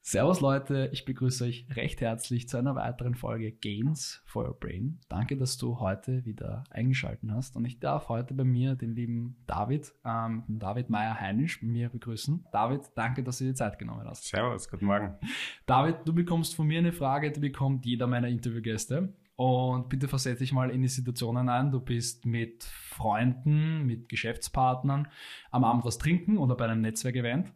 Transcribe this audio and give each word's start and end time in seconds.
Servus 0.00 0.40
Leute, 0.40 0.88
ich 0.94 1.04
begrüße 1.04 1.44
euch 1.44 1.66
recht 1.76 2.00
herzlich 2.00 2.48
zu 2.48 2.56
einer 2.56 2.74
weiteren 2.74 3.14
Folge 3.14 3.52
Gains 3.52 4.22
for 4.24 4.46
Your 4.46 4.58
Brain. 4.58 4.98
Danke, 5.10 5.36
dass 5.36 5.58
du 5.58 5.78
heute 5.78 6.24
wieder 6.24 6.64
eingeschaltet 6.70 7.30
hast 7.30 7.54
und 7.56 7.66
ich 7.66 7.80
darf 7.80 8.08
heute 8.08 8.32
bei 8.32 8.44
mir 8.44 8.74
den 8.74 8.94
lieben 8.94 9.36
David, 9.46 9.92
ähm, 10.06 10.44
David 10.48 10.88
Meyer-Heinisch 10.88 11.60
bei 11.60 11.66
mir 11.66 11.90
begrüßen. 11.90 12.46
David, 12.50 12.80
danke, 12.94 13.22
dass 13.22 13.36
du 13.36 13.44
dir 13.44 13.54
Zeit 13.54 13.78
genommen 13.78 14.08
hast. 14.08 14.24
Servus, 14.24 14.70
guten 14.70 14.86
Morgen. 14.86 15.18
David, 15.66 15.96
du 16.06 16.14
bekommst 16.14 16.54
von 16.54 16.66
mir 16.66 16.78
eine 16.78 16.92
Frage, 16.92 17.30
die 17.30 17.40
bekommt 17.40 17.84
jeder 17.84 18.06
meiner 18.06 18.28
Interviewgäste. 18.28 19.12
Und 19.36 19.88
bitte 19.88 20.06
versetze 20.06 20.44
dich 20.44 20.52
mal 20.52 20.70
in 20.70 20.82
die 20.82 20.88
Situationen 20.88 21.48
ein. 21.48 21.72
Du 21.72 21.80
bist 21.80 22.24
mit 22.24 22.64
Freunden, 22.64 23.84
mit 23.84 24.08
Geschäftspartnern 24.08 25.08
am 25.50 25.64
Abend 25.64 25.84
was 25.84 25.98
trinken 25.98 26.38
oder 26.38 26.54
bei 26.54 26.66
einem 26.66 26.82
Netzwerkevent 26.82 27.52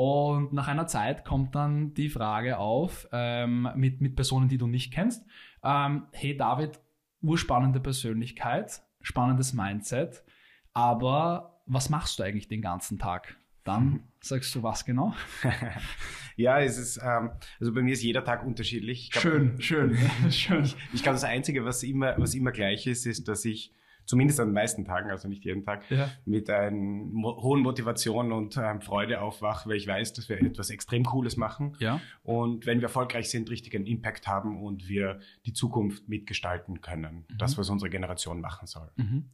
und 0.00 0.52
nach 0.52 0.68
einer 0.68 0.86
Zeit 0.86 1.24
kommt 1.24 1.56
dann 1.56 1.92
die 1.92 2.08
Frage 2.08 2.58
auf 2.58 3.08
ähm, 3.10 3.68
mit, 3.74 4.00
mit 4.00 4.14
Personen, 4.14 4.48
die 4.48 4.56
du 4.56 4.68
nicht 4.68 4.92
kennst. 4.92 5.26
Ähm, 5.64 6.06
hey 6.12 6.36
David, 6.36 6.78
urspannende 7.20 7.80
Persönlichkeit, 7.80 8.80
spannendes 9.00 9.54
Mindset, 9.54 10.22
aber 10.72 11.60
was 11.66 11.90
machst 11.90 12.16
du 12.16 12.22
eigentlich 12.22 12.46
den 12.46 12.62
ganzen 12.62 13.00
Tag? 13.00 13.36
Dann 13.68 14.00
sagst 14.20 14.54
du 14.54 14.62
was 14.62 14.86
genau? 14.86 15.14
ja, 16.36 16.58
es 16.58 16.78
ist, 16.78 16.98
ähm, 17.02 17.32
also 17.60 17.74
bei 17.74 17.82
mir 17.82 17.92
ist 17.92 18.02
jeder 18.02 18.24
Tag 18.24 18.42
unterschiedlich. 18.42 19.10
Glaub, 19.10 19.22
schön, 19.22 19.60
schön, 19.60 19.98
schön. 20.30 20.64
Ich, 20.64 20.76
ich 20.94 21.02
glaube, 21.02 21.16
das 21.16 21.24
Einzige, 21.24 21.66
was 21.66 21.82
immer, 21.82 22.14
was 22.16 22.34
immer 22.34 22.50
gleich 22.50 22.86
ist, 22.86 23.04
ist, 23.04 23.28
dass 23.28 23.44
ich 23.44 23.74
zumindest 24.06 24.40
an 24.40 24.48
den 24.48 24.54
meisten 24.54 24.86
Tagen, 24.86 25.10
also 25.10 25.28
nicht 25.28 25.44
jeden 25.44 25.64
Tag, 25.64 25.84
ja. 25.90 26.10
mit 26.24 26.48
einer 26.48 26.70
hohen 26.72 27.60
Motivation 27.60 28.32
und 28.32 28.56
ähm, 28.56 28.80
Freude 28.80 29.20
aufwache, 29.20 29.68
weil 29.68 29.76
ich 29.76 29.86
weiß, 29.86 30.14
dass 30.14 30.30
wir 30.30 30.40
etwas 30.40 30.70
extrem 30.70 31.04
Cooles 31.04 31.36
machen. 31.36 31.76
Ja. 31.78 32.00
Und 32.22 32.64
wenn 32.64 32.78
wir 32.78 32.84
erfolgreich 32.84 33.28
sind, 33.28 33.50
richtig 33.50 33.76
einen 33.76 33.84
Impact 33.84 34.26
haben 34.26 34.62
und 34.62 34.88
wir 34.88 35.20
die 35.44 35.52
Zukunft 35.52 36.08
mitgestalten 36.08 36.80
können. 36.80 37.26
Mhm. 37.28 37.36
Das, 37.36 37.58
was 37.58 37.68
unsere 37.68 37.90
Generation 37.90 38.40
machen 38.40 38.66
soll. 38.66 38.90
Mhm. 38.96 39.28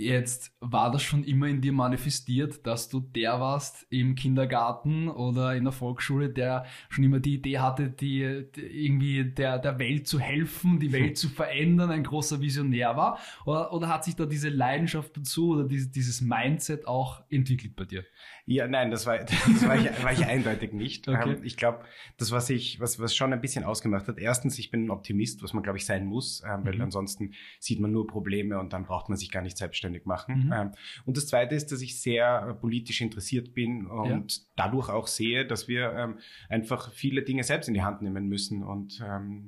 Jetzt 0.00 0.52
war 0.60 0.92
das 0.92 1.02
schon 1.02 1.24
immer 1.24 1.48
in 1.48 1.60
dir 1.60 1.72
manifestiert, 1.72 2.64
dass 2.64 2.88
du 2.88 3.00
der 3.00 3.40
warst 3.40 3.84
im 3.90 4.14
Kindergarten 4.14 5.08
oder 5.08 5.56
in 5.56 5.64
der 5.64 5.72
Volksschule, 5.72 6.30
der 6.30 6.66
schon 6.88 7.02
immer 7.02 7.18
die 7.18 7.34
Idee 7.34 7.58
hatte, 7.58 7.90
die, 7.90 8.46
die 8.54 8.60
irgendwie 8.60 9.24
der, 9.24 9.58
der 9.58 9.80
Welt 9.80 10.06
zu 10.06 10.20
helfen, 10.20 10.78
die 10.78 10.92
Welt 10.92 11.18
zu 11.18 11.28
verändern, 11.28 11.90
ein 11.90 12.04
großer 12.04 12.40
Visionär 12.40 12.96
war? 12.96 13.18
Oder, 13.44 13.72
oder 13.72 13.88
hat 13.88 14.04
sich 14.04 14.14
da 14.14 14.24
diese 14.24 14.50
Leidenschaft 14.50 15.16
dazu 15.16 15.48
oder 15.48 15.64
dieses, 15.64 15.90
dieses 15.90 16.20
Mindset 16.20 16.86
auch 16.86 17.24
entwickelt 17.28 17.74
bei 17.74 17.84
dir? 17.84 18.04
Ja, 18.46 18.68
nein, 18.68 18.92
das 18.92 19.04
war, 19.04 19.18
das 19.18 19.66
war, 19.66 19.76
ich, 19.76 20.02
war 20.02 20.12
ich 20.12 20.24
eindeutig 20.24 20.72
nicht. 20.72 21.08
Okay. 21.08 21.32
Ähm, 21.32 21.42
ich 21.42 21.56
glaube, 21.56 21.80
das, 22.18 22.30
was 22.30 22.48
ich, 22.50 22.78
was, 22.78 23.00
was 23.00 23.16
schon 23.16 23.32
ein 23.32 23.40
bisschen 23.40 23.64
ausgemacht 23.64 24.06
hat, 24.06 24.18
erstens, 24.18 24.60
ich 24.60 24.70
bin 24.70 24.86
ein 24.86 24.90
Optimist, 24.90 25.42
was 25.42 25.52
man, 25.52 25.64
glaube 25.64 25.76
ich, 25.78 25.84
sein 25.84 26.06
muss, 26.06 26.42
ähm, 26.46 26.64
weil 26.64 26.76
mhm. 26.76 26.82
ansonsten 26.82 27.34
sieht 27.58 27.80
man 27.80 27.90
nur 27.90 28.06
Probleme 28.06 28.60
und 28.60 28.72
dann 28.72 28.84
braucht 28.84 29.08
man 29.08 29.18
sich 29.18 29.30
gar 29.30 29.42
nicht 29.42 29.58
selbstständig 29.58 29.87
machen. 30.06 30.46
Mhm. 30.46 30.52
Ähm, 30.52 30.72
und 31.04 31.16
das 31.16 31.26
zweite 31.26 31.54
ist, 31.54 31.72
dass 31.72 31.80
ich 31.80 32.00
sehr 32.00 32.48
äh, 32.48 32.54
politisch 32.54 33.00
interessiert 33.00 33.54
bin 33.54 33.86
und 33.86 34.36
ja. 34.36 34.42
dadurch 34.56 34.88
auch 34.88 35.06
sehe, 35.06 35.46
dass 35.46 35.68
wir 35.68 36.16
einfach 36.48 36.92
viele 36.92 37.22
Dinge 37.22 37.44
selbst 37.44 37.68
in 37.68 37.74
die 37.74 37.82
Hand 37.82 38.02
nehmen 38.02 38.28
müssen 38.28 38.62
und 38.62 39.02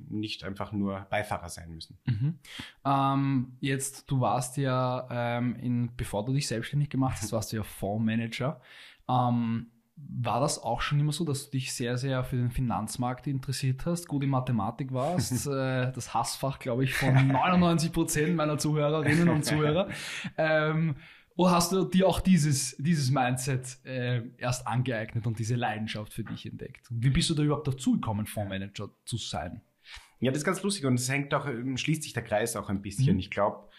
nicht 0.08 0.44
einfach 0.44 0.72
nur 0.72 1.06
Beifahrer 1.10 1.48
sein 1.48 1.72
müssen. 1.74 1.98
Mhm. 2.06 2.38
Ähm, 2.84 3.52
jetzt, 3.60 4.10
du 4.10 4.20
warst 4.20 4.56
ja, 4.56 5.06
ähm, 5.10 5.56
in, 5.56 5.96
bevor 5.96 6.24
du 6.24 6.32
dich 6.32 6.46
selbstständig 6.46 6.90
gemacht 6.90 7.18
hast, 7.20 7.32
warst 7.32 7.52
du 7.52 7.56
ja 7.56 7.62
Fondsmanager. 7.62 8.60
Ähm, 9.08 9.66
war 10.08 10.40
das 10.40 10.62
auch 10.62 10.80
schon 10.80 11.00
immer 11.00 11.12
so, 11.12 11.24
dass 11.24 11.46
du 11.46 11.52
dich 11.52 11.72
sehr, 11.72 11.96
sehr 11.96 12.24
für 12.24 12.36
den 12.36 12.50
Finanzmarkt 12.50 13.26
interessiert 13.26 13.86
hast, 13.86 14.08
gut 14.08 14.22
in 14.22 14.30
Mathematik 14.30 14.92
warst, 14.92 15.32
äh, 15.46 15.92
das 15.92 16.14
Hassfach, 16.14 16.58
glaube 16.58 16.84
ich, 16.84 16.94
von 16.94 17.28
99 17.28 17.92
Prozent 17.92 18.36
meiner 18.36 18.58
Zuhörerinnen 18.58 19.28
und 19.28 19.44
Zuhörer. 19.44 19.88
Ähm, 20.36 20.96
oder 21.36 21.52
hast 21.52 21.72
du 21.72 21.84
dir 21.84 22.06
auch 22.06 22.20
dieses, 22.20 22.76
dieses 22.78 23.10
Mindset 23.10 23.78
äh, 23.84 24.22
erst 24.36 24.66
angeeignet 24.66 25.26
und 25.26 25.38
diese 25.38 25.54
Leidenschaft 25.54 26.12
für 26.12 26.24
dich 26.24 26.44
entdeckt? 26.46 26.86
Wie 26.90 27.10
bist 27.10 27.30
du 27.30 27.34
da 27.34 27.42
überhaupt 27.42 27.66
dazu 27.66 27.92
gekommen, 27.92 28.26
Fondsmanager 28.26 28.90
zu 29.04 29.16
sein? 29.16 29.62
Ja, 30.20 30.30
das 30.30 30.40
ist 30.40 30.44
ganz 30.44 30.62
lustig 30.62 30.84
und 30.84 30.94
es 30.94 31.08
hängt 31.08 31.32
auch, 31.32 31.46
schließt 31.76 32.02
sich 32.02 32.12
der 32.12 32.24
Kreis 32.24 32.56
auch 32.56 32.68
ein 32.68 32.82
bisschen. 32.82 33.14
Mhm. 33.14 33.20
Ich 33.20 33.30
glaube, 33.30 33.69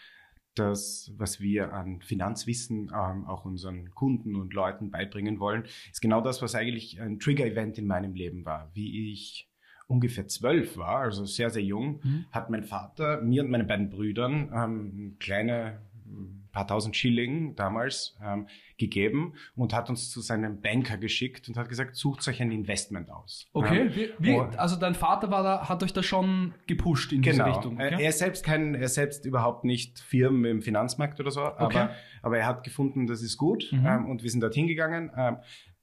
das, 0.55 1.13
was 1.17 1.39
wir 1.39 1.73
an 1.73 2.01
Finanzwissen 2.01 2.91
ähm, 2.93 3.25
auch 3.25 3.45
unseren 3.45 3.91
Kunden 3.91 4.35
und 4.35 4.53
Leuten 4.53 4.91
beibringen 4.91 5.39
wollen, 5.39 5.63
ist 5.91 6.01
genau 6.01 6.21
das, 6.21 6.41
was 6.41 6.55
eigentlich 6.55 7.01
ein 7.01 7.19
Trigger-Event 7.19 7.77
in 7.77 7.87
meinem 7.87 8.13
Leben 8.13 8.45
war. 8.45 8.69
Wie 8.73 9.11
ich 9.11 9.49
ungefähr 9.87 10.27
zwölf 10.27 10.77
war, 10.77 11.01
also 11.01 11.25
sehr, 11.25 11.49
sehr 11.49 11.63
jung, 11.63 11.99
mhm. 12.03 12.25
hat 12.31 12.49
mein 12.49 12.63
Vater 12.63 13.21
mir 13.21 13.43
und 13.43 13.51
meinen 13.51 13.67
beiden 13.67 13.89
Brüdern 13.89 14.51
ähm, 14.53 15.17
kleine 15.19 15.81
paar 16.51 16.67
tausend 16.67 16.95
Schilling 16.95 17.55
damals 17.55 18.17
ähm, 18.23 18.47
gegeben 18.77 19.33
und 19.55 19.73
hat 19.73 19.89
uns 19.89 20.09
zu 20.09 20.21
seinem 20.21 20.61
Banker 20.61 20.97
geschickt 20.97 21.47
und 21.47 21.57
hat 21.57 21.69
gesagt, 21.69 21.95
sucht 21.95 22.27
euch 22.27 22.41
ein 22.41 22.51
Investment 22.51 23.09
aus. 23.09 23.47
Okay, 23.53 23.81
ähm, 23.81 23.95
wie, 23.95 24.09
wie, 24.19 24.39
also 24.57 24.75
dein 24.75 24.95
Vater 24.95 25.31
war 25.31 25.43
da, 25.43 25.69
hat 25.69 25.83
euch 25.83 25.93
da 25.93 26.03
schon 26.03 26.53
gepusht 26.67 27.11
in 27.11 27.21
genau. 27.21 27.45
diese 27.45 27.55
Richtung. 27.55 27.75
Okay? 27.75 28.03
Er 28.03 28.11
selbst 28.11 28.43
kein, 28.43 28.75
er 28.75 28.89
selbst 28.89 29.25
überhaupt 29.25 29.63
nicht 29.63 29.99
Firmen 29.99 30.45
im 30.45 30.61
Finanzmarkt 30.61 31.19
oder 31.19 31.31
so, 31.31 31.41
okay. 31.41 31.55
aber, 31.57 31.95
aber 32.21 32.37
er 32.37 32.47
hat 32.47 32.63
gefunden, 32.63 33.07
das 33.07 33.21
ist 33.21 33.37
gut 33.37 33.69
mhm. 33.71 33.85
ähm, 33.85 34.05
und 34.09 34.23
wir 34.23 34.29
sind 34.29 34.41
dorthin 34.41 34.67
gegangen. 34.67 35.11
Ähm, 35.15 35.37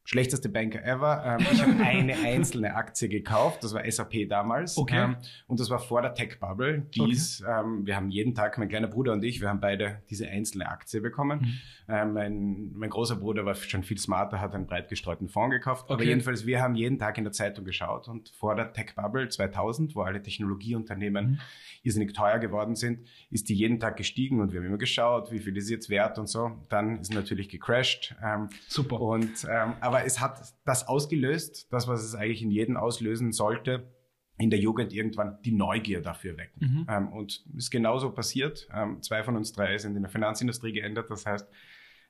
schlechteste 0.09 0.49
Banker 0.49 0.83
ever. 0.85 1.23
Ähm, 1.39 1.47
ich 1.53 1.61
habe 1.63 1.85
eine 1.85 2.17
einzelne 2.25 2.75
Aktie 2.75 3.11
gekauft, 3.11 3.63
das 3.63 3.75
war 3.75 3.89
SAP 3.89 4.27
damals. 4.27 4.79
Okay. 4.79 5.05
Ähm, 5.05 5.17
und 5.47 5.61
das 5.61 5.69
war 5.69 5.81
vor 5.81 6.01
der 6.01 6.15
Tech-Bubble. 6.15 6.87
Dies, 6.95 7.43
okay. 7.43 7.61
ähm, 7.61 7.87
wir 7.87 7.95
haben 7.95 8.09
jeden 8.09 8.35
Tag, 8.35 8.57
mein 8.57 8.71
kleiner 8.71 8.89
Bruder 8.89 9.13
und 9.13 9.23
ich, 9.23 9.43
wir 9.43 9.51
haben 9.51 9.61
beide 9.61 10.01
diese 10.09 10.27
einzelne 10.27 10.67
Aktie 10.67 11.03
bekommen. 11.03 11.41
Mhm. 11.41 11.59
Ähm, 11.91 12.13
mein, 12.15 12.73
mein 12.73 12.89
großer 12.89 13.17
Bruder 13.17 13.45
war 13.45 13.55
schon 13.55 13.83
viel 13.83 13.99
smarter, 13.99 14.41
hat 14.41 14.55
einen 14.55 14.67
breit 14.67 14.89
gestreuten 14.89 15.29
Fonds 15.29 15.53
gekauft. 15.55 15.85
Okay. 15.85 15.93
Aber 15.93 16.05
jedenfalls, 16.05 16.47
wir 16.47 16.63
haben 16.63 16.75
jeden 16.75 16.99
Tag 16.99 17.19
in 17.19 17.25
der 17.25 17.33
Zeitung 17.35 17.67
geschaut 17.67 18.09
und 18.09 18.31
vor 18.31 18.55
der 18.55 18.73
Tech-Bubble 18.73 19.29
2000, 19.29 19.95
wo 19.95 20.01
alle 20.01 20.23
Technologieunternehmen 20.23 21.33
mhm. 21.33 21.39
irrsinnig 21.83 22.15
teuer 22.15 22.39
geworden 22.39 22.77
sind, 22.77 23.07
ist 23.31 23.51
die 23.51 23.55
jeden 23.55 23.79
Tag 23.79 23.99
gestiegen 23.99 24.41
und 24.41 24.53
wir 24.53 24.61
haben 24.61 24.67
immer 24.69 24.79
geschaut, 24.79 25.31
wie 25.33 25.39
viel 25.39 25.55
ist 25.59 25.69
jetzt 25.69 25.91
wert 25.91 26.19
und 26.19 26.29
so. 26.29 26.53
Dann 26.71 26.99
ist 26.99 27.13
natürlich 27.13 27.51
gecrashed. 27.51 28.17
Ähm, 28.25 28.49
Super. 28.69 29.03
Und, 29.03 29.47
ähm, 29.51 29.75
aber 29.81 29.98
aber 29.99 30.07
es 30.07 30.21
hat 30.21 30.55
das 30.65 30.87
ausgelöst, 30.87 31.73
das, 31.73 31.89
was 31.89 32.05
es 32.05 32.15
eigentlich 32.15 32.43
in 32.43 32.51
jedem 32.51 32.77
auslösen 32.77 33.33
sollte, 33.33 33.93
in 34.39 34.51
der 34.51 34.61
Jugend 34.61 34.93
irgendwann 34.93 35.39
die 35.43 35.51
Neugier 35.51 36.01
dafür 36.01 36.37
wecken. 36.37 36.61
Mhm. 36.61 36.87
Ähm, 36.89 37.13
und 37.13 37.45
ist 37.57 37.71
genauso 37.71 38.11
passiert. 38.11 38.69
Ähm, 38.73 39.03
zwei 39.03 39.25
von 39.25 39.37
uns 39.37 39.53
drei 39.53 39.77
sind 39.79 39.97
in 39.97 40.03
der 40.03 40.11
Finanzindustrie 40.11 40.73
geändert. 40.73 41.11
Das 41.11 41.27
heißt, 41.27 41.49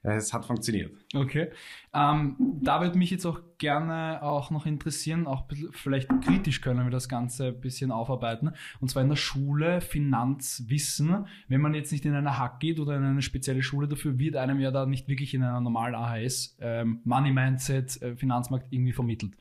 es 0.03 0.33
hat 0.33 0.45
funktioniert. 0.45 0.93
Okay. 1.15 1.51
Ähm, 1.93 2.37
da 2.63 2.81
würde 2.81 2.97
mich 2.97 3.11
jetzt 3.11 3.27
auch 3.27 3.41
gerne 3.59 4.23
auch 4.23 4.51
noch 4.51 4.67
interessieren, 4.67 5.27
auch 5.27 5.45
vielleicht 5.73 6.09
kritisch 6.23 6.61
können 6.61 6.85
wir 6.85 6.91
das 6.91 7.09
Ganze 7.09 7.49
ein 7.49 7.61
bisschen 7.61 7.91
aufarbeiten. 7.91 8.53
Und 8.81 8.89
zwar 8.89 9.03
in 9.03 9.09
der 9.09 9.17
Schule 9.17 9.81
Finanzwissen. 9.81 11.27
Wenn 11.49 11.61
man 11.61 11.75
jetzt 11.75 11.91
nicht 11.91 12.05
in 12.05 12.15
eine 12.15 12.39
Hack 12.39 12.61
geht 12.61 12.79
oder 12.79 12.97
in 12.97 13.05
eine 13.05 13.23
spezielle 13.23 13.63
Schule 13.63 13.89
dafür, 13.89 14.19
wird 14.19 14.37
einem 14.37 14.61
ja 14.61 14.71
da 14.71 14.87
nicht 14.87 15.09
wirklich 15.09 15.35
in 15.35 15.43
einer 15.43 15.61
normalen 15.61 15.95
AHS 15.95 16.57
ähm, 16.61 17.01
Money 17.05 17.33
Mindset, 17.33 18.01
äh, 18.01 18.15
Finanzmarkt 18.17 18.67
irgendwie 18.71 18.93
vermittelt. 18.93 19.35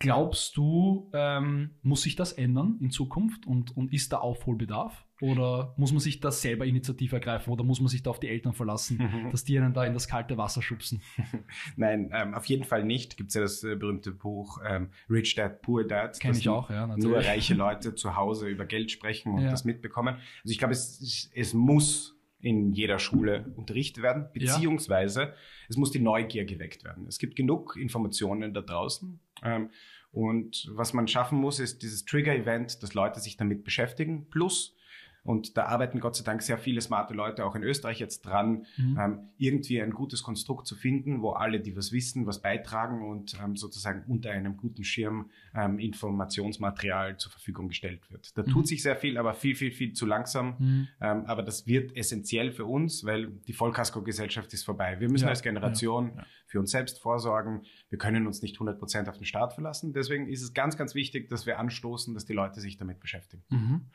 Glaubst 0.00 0.56
du, 0.56 1.10
ähm, 1.12 1.72
muss 1.82 2.02
sich 2.02 2.16
das 2.16 2.32
ändern 2.32 2.78
in 2.80 2.90
Zukunft 2.90 3.46
und, 3.46 3.76
und 3.76 3.92
ist 3.92 4.12
da 4.12 4.16
Aufholbedarf? 4.16 5.04
Oder 5.20 5.74
muss 5.76 5.92
man 5.92 6.00
sich 6.00 6.20
da 6.20 6.30
selber 6.30 6.64
Initiative 6.64 7.16
ergreifen 7.16 7.52
oder 7.52 7.62
muss 7.62 7.80
man 7.80 7.88
sich 7.88 8.02
da 8.02 8.08
auf 8.08 8.18
die 8.18 8.28
Eltern 8.28 8.54
verlassen, 8.54 8.96
mhm. 8.96 9.30
dass 9.30 9.44
die 9.44 9.58
einen 9.58 9.74
da 9.74 9.84
in 9.84 9.92
das 9.92 10.08
kalte 10.08 10.38
Wasser 10.38 10.62
schubsen? 10.62 11.02
Nein, 11.76 12.10
ähm, 12.14 12.32
auf 12.32 12.46
jeden 12.46 12.64
Fall 12.64 12.82
nicht. 12.82 13.18
Gibt 13.18 13.28
es 13.28 13.34
ja 13.34 13.42
das 13.42 13.62
äh, 13.62 13.76
berühmte 13.76 14.12
Buch 14.12 14.58
ähm, 14.66 14.88
Rich 15.10 15.34
Dad, 15.34 15.60
Poor 15.60 15.84
Dad. 15.84 16.18
Kenne 16.18 16.38
ich 16.38 16.48
auch, 16.48 16.70
ja. 16.70 16.86
Natürlich. 16.86 17.04
Nur 17.06 17.18
reiche 17.18 17.54
Leute 17.56 17.94
zu 17.94 18.16
Hause 18.16 18.48
über 18.48 18.64
Geld 18.64 18.90
sprechen 18.90 19.34
und 19.34 19.42
ja. 19.42 19.50
das 19.50 19.66
mitbekommen. 19.66 20.14
Also 20.14 20.52
ich 20.52 20.58
glaube, 20.58 20.72
es, 20.72 21.30
es 21.34 21.52
muss 21.52 22.16
in 22.40 22.72
jeder 22.72 22.98
Schule 22.98 23.52
unterrichtet 23.56 24.02
werden, 24.02 24.28
beziehungsweise 24.32 25.20
ja. 25.20 25.34
es 25.68 25.76
muss 25.76 25.90
die 25.90 26.00
Neugier 26.00 26.44
geweckt 26.46 26.84
werden. 26.84 27.06
Es 27.06 27.18
gibt 27.18 27.36
genug 27.36 27.76
Informationen 27.76 28.54
da 28.54 28.62
draußen. 28.62 29.20
Ähm, 29.42 29.70
und 30.12 30.68
was 30.72 30.92
man 30.92 31.06
schaffen 31.06 31.38
muss, 31.38 31.60
ist 31.60 31.82
dieses 31.82 32.04
Trigger-Event, 32.04 32.82
dass 32.82 32.94
Leute 32.94 33.20
sich 33.20 33.36
damit 33.36 33.62
beschäftigen, 33.62 34.28
plus 34.28 34.74
Und 35.22 35.56
da 35.56 35.66
arbeiten 35.66 36.00
Gott 36.00 36.16
sei 36.16 36.24
Dank 36.24 36.42
sehr 36.42 36.58
viele 36.58 36.80
smarte 36.80 37.14
Leute 37.14 37.44
auch 37.44 37.54
in 37.54 37.62
Österreich 37.62 37.98
jetzt 37.98 38.22
dran, 38.22 38.66
mhm. 38.76 38.98
ähm, 38.98 39.18
irgendwie 39.36 39.80
ein 39.80 39.90
gutes 39.90 40.22
Konstrukt 40.22 40.66
zu 40.66 40.76
finden, 40.76 41.22
wo 41.22 41.30
alle, 41.30 41.60
die 41.60 41.76
was 41.76 41.92
wissen, 41.92 42.26
was 42.26 42.40
beitragen 42.40 43.06
und 43.06 43.38
ähm, 43.42 43.56
sozusagen 43.56 44.04
unter 44.06 44.30
einem 44.30 44.56
guten 44.56 44.84
Schirm 44.84 45.30
ähm, 45.54 45.78
Informationsmaterial 45.78 47.18
zur 47.18 47.32
Verfügung 47.32 47.68
gestellt 47.68 48.10
wird. 48.10 48.36
Da 48.36 48.42
mhm. 48.42 48.46
tut 48.46 48.68
sich 48.68 48.82
sehr 48.82 48.96
viel, 48.96 49.18
aber 49.18 49.34
viel, 49.34 49.54
viel, 49.54 49.72
viel 49.72 49.92
zu 49.92 50.06
langsam. 50.06 50.56
Mhm. 50.58 50.88
Ähm, 51.00 51.24
aber 51.26 51.42
das 51.42 51.66
wird 51.66 51.96
essentiell 51.96 52.52
für 52.52 52.64
uns, 52.64 53.04
weil 53.04 53.28
die 53.46 53.52
Vollkasko-Gesellschaft 53.52 54.52
ist 54.54 54.64
vorbei. 54.64 55.00
Wir 55.00 55.10
müssen 55.10 55.24
ja, 55.24 55.30
als 55.30 55.42
Generation 55.42 56.12
ja, 56.14 56.22
ja. 56.22 56.26
Für 56.50 56.58
uns 56.58 56.72
selbst 56.72 56.98
vorsorgen. 56.98 57.62
Wir 57.88 57.98
können 57.98 58.26
uns 58.26 58.42
nicht 58.42 58.56
100 58.56 58.78
Prozent 58.78 59.08
auf 59.08 59.16
den 59.16 59.24
Staat 59.24 59.54
verlassen. 59.54 59.92
Deswegen 59.92 60.28
ist 60.28 60.42
es 60.42 60.52
ganz, 60.52 60.76
ganz 60.76 60.94
wichtig, 60.94 61.28
dass 61.28 61.46
wir 61.46 61.58
anstoßen, 61.58 62.12
dass 62.12 62.26
die 62.26 62.32
Leute 62.32 62.60
sich 62.60 62.76
damit 62.76 62.98
beschäftigen. 62.98 63.44
Mhm. 63.50 63.86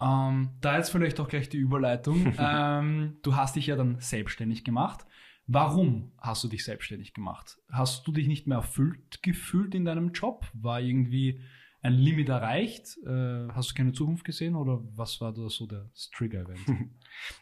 Ähm, 0.00 0.50
da 0.60 0.76
jetzt 0.76 0.90
vielleicht 0.90 1.18
auch 1.20 1.28
gleich 1.28 1.48
die 1.48 1.56
Überleitung. 1.56 2.34
ähm, 2.38 3.16
du 3.22 3.34
hast 3.34 3.56
dich 3.56 3.66
ja 3.66 3.76
dann 3.76 3.98
selbstständig 3.98 4.62
gemacht. 4.62 5.06
Warum 5.46 6.12
hast 6.18 6.44
du 6.44 6.48
dich 6.48 6.64
selbstständig 6.64 7.14
gemacht? 7.14 7.58
Hast 7.70 8.06
du 8.06 8.12
dich 8.12 8.28
nicht 8.28 8.46
mehr 8.46 8.58
erfüllt 8.58 9.22
gefühlt 9.22 9.74
in 9.74 9.84
deinem 9.84 10.12
Job? 10.12 10.46
War 10.52 10.80
irgendwie 10.80 11.40
ein 11.80 11.94
Limit 11.94 12.28
erreicht? 12.28 12.98
Äh, 13.04 13.48
hast 13.48 13.70
du 13.70 13.74
keine 13.74 13.92
Zukunft 13.92 14.24
gesehen 14.24 14.54
oder 14.54 14.80
was 14.94 15.20
war 15.20 15.32
da 15.32 15.48
so 15.48 15.66
das 15.66 16.10
Trigger-Event? 16.14 16.60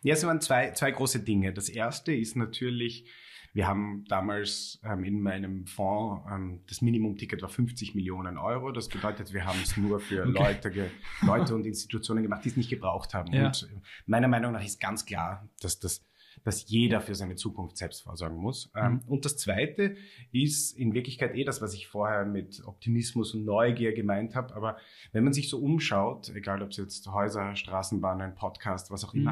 Ja, 0.02 0.14
es 0.14 0.26
waren 0.26 0.40
zwei, 0.40 0.72
zwei 0.72 0.90
große 0.90 1.20
Dinge. 1.20 1.52
Das 1.52 1.68
erste 1.68 2.12
ist 2.12 2.36
natürlich, 2.36 3.08
wir 3.52 3.66
haben 3.66 4.04
damals 4.08 4.80
ähm, 4.84 5.04
in 5.04 5.20
meinem 5.20 5.66
Fonds, 5.66 6.24
ähm, 6.30 6.60
das 6.68 6.82
Minimumticket 6.82 7.42
war 7.42 7.48
50 7.48 7.94
Millionen 7.94 8.38
Euro. 8.38 8.70
Das 8.70 8.88
bedeutet, 8.88 9.32
wir 9.32 9.44
haben 9.44 9.58
es 9.62 9.76
nur 9.76 10.00
für 10.00 10.22
okay. 10.28 10.58
Leute, 10.62 10.90
Leute 11.22 11.54
und 11.54 11.66
Institutionen 11.66 12.22
gemacht, 12.22 12.44
die 12.44 12.50
es 12.50 12.56
nicht 12.56 12.70
gebraucht 12.70 13.14
haben. 13.14 13.32
Ja. 13.32 13.46
Und 13.46 13.68
meiner 14.06 14.28
Meinung 14.28 14.52
nach 14.52 14.64
ist 14.64 14.80
ganz 14.80 15.04
klar, 15.04 15.48
dass 15.60 15.78
das 15.80 16.06
dass 16.44 16.68
jeder 16.68 17.00
für 17.00 17.14
seine 17.14 17.34
Zukunft 17.36 17.76
selbst 17.76 18.02
vorsorgen 18.02 18.38
muss. 18.38 18.70
Ähm, 18.74 18.92
mhm. 18.92 19.00
Und 19.06 19.24
das 19.24 19.36
Zweite 19.36 19.96
ist 20.32 20.72
in 20.72 20.94
Wirklichkeit 20.94 21.34
eh 21.34 21.44
das, 21.44 21.60
was 21.60 21.74
ich 21.74 21.86
vorher 21.86 22.24
mit 22.24 22.62
Optimismus 22.64 23.34
und 23.34 23.44
Neugier 23.44 23.92
gemeint 23.92 24.34
habe. 24.34 24.54
Aber 24.54 24.78
wenn 25.12 25.24
man 25.24 25.32
sich 25.32 25.48
so 25.48 25.58
umschaut, 25.58 26.30
egal 26.34 26.62
ob 26.62 26.70
es 26.70 26.78
jetzt 26.78 27.06
Häuser, 27.08 27.54
Straßenbahnen, 27.56 28.34
Podcast, 28.34 28.90
was 28.90 29.04
auch 29.04 29.12
mhm. 29.12 29.24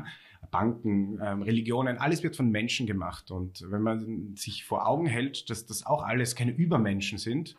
Banken, 0.50 1.18
ähm, 1.22 1.42
Religionen, 1.42 1.98
alles 1.98 2.22
wird 2.22 2.36
von 2.36 2.50
Menschen 2.50 2.86
gemacht. 2.86 3.30
Und 3.30 3.64
wenn 3.70 3.82
man 3.82 4.34
sich 4.36 4.64
vor 4.64 4.86
Augen 4.86 5.06
hält, 5.06 5.50
dass 5.50 5.66
das 5.66 5.84
auch 5.84 6.02
alles 6.02 6.34
keine 6.34 6.52
Übermenschen 6.52 7.18
sind, 7.18 7.56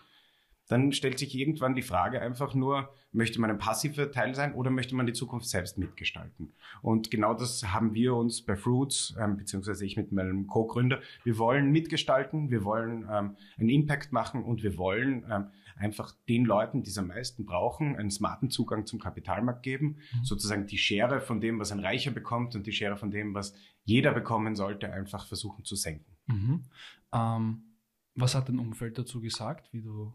dann 0.70 0.94
stellt 0.94 1.18
sich 1.18 1.36
irgendwann 1.36 1.74
die 1.74 1.82
Frage 1.82 2.22
einfach 2.22 2.54
nur, 2.54 2.94
möchte 3.12 3.42
man 3.42 3.50
ein 3.50 3.58
passiver 3.58 4.12
Teil 4.12 4.36
sein 4.36 4.54
oder 4.54 4.70
möchte 4.70 4.96
man 4.96 5.08
die 5.08 5.14
Zukunft 5.14 5.50
selbst 5.50 5.80
mitgestalten? 5.80 6.54
Und 6.84 7.10
genau 7.10 7.34
das 7.34 7.74
haben 7.74 7.96
wir 7.96 8.14
uns 8.16 8.44
bei 8.44 8.56
Fruits, 8.56 9.16
ähm, 9.20 9.36
beziehungsweise 9.36 9.84
ich 9.84 9.98
mit 9.98 10.12
meinem 10.12 10.46
Co-Gründer, 10.46 11.02
wir 11.24 11.40
wollen 11.40 11.72
mitgestalten, 11.72 12.52
wir 12.52 12.64
wollen 12.64 13.08
ähm, 13.12 13.36
einen 13.58 13.70
Impact 13.70 14.14
machen 14.14 14.44
und 14.44 14.62
wir 14.62 14.78
wollen 14.78 15.26
ähm, 15.30 15.48
einfach 15.76 16.14
den 16.28 16.46
Leuten, 16.46 16.84
die 16.84 16.92
es 16.92 16.98
am 17.00 17.08
meisten 17.08 17.46
brauchen, 17.46 17.96
einen 17.96 18.12
smarten 18.12 18.52
Zugang 18.52 18.86
zum 18.86 19.00
Kapitalmarkt 19.00 19.64
geben, 19.64 19.98
mhm. 20.14 20.24
sozusagen 20.24 20.68
die 20.68 20.78
Schere 20.78 21.20
von 21.20 21.42
dem, 21.42 21.60
was 21.60 21.72
ein 21.72 21.80
Reicher 21.80 22.12
bekommt 22.12 22.56
und 22.56 22.68
die 22.68 22.74
Schere 22.74 22.96
von 22.96 23.10
dem, 23.10 23.34
was 23.34 23.56
jeder 23.86 24.12
bekommen 24.12 24.56
sollte, 24.56 24.94
einfach 24.94 25.26
versuchen 25.26 25.66
zu 25.66 25.76
senken. 25.76 26.16
Mhm. 26.28 26.64
Ähm, 27.12 27.64
was 28.14 28.36
hat 28.36 28.50
dein 28.50 28.60
Umfeld 28.60 29.00
dazu 29.00 29.20
gesagt, 29.20 29.74
wie 29.74 29.82
du 29.82 30.14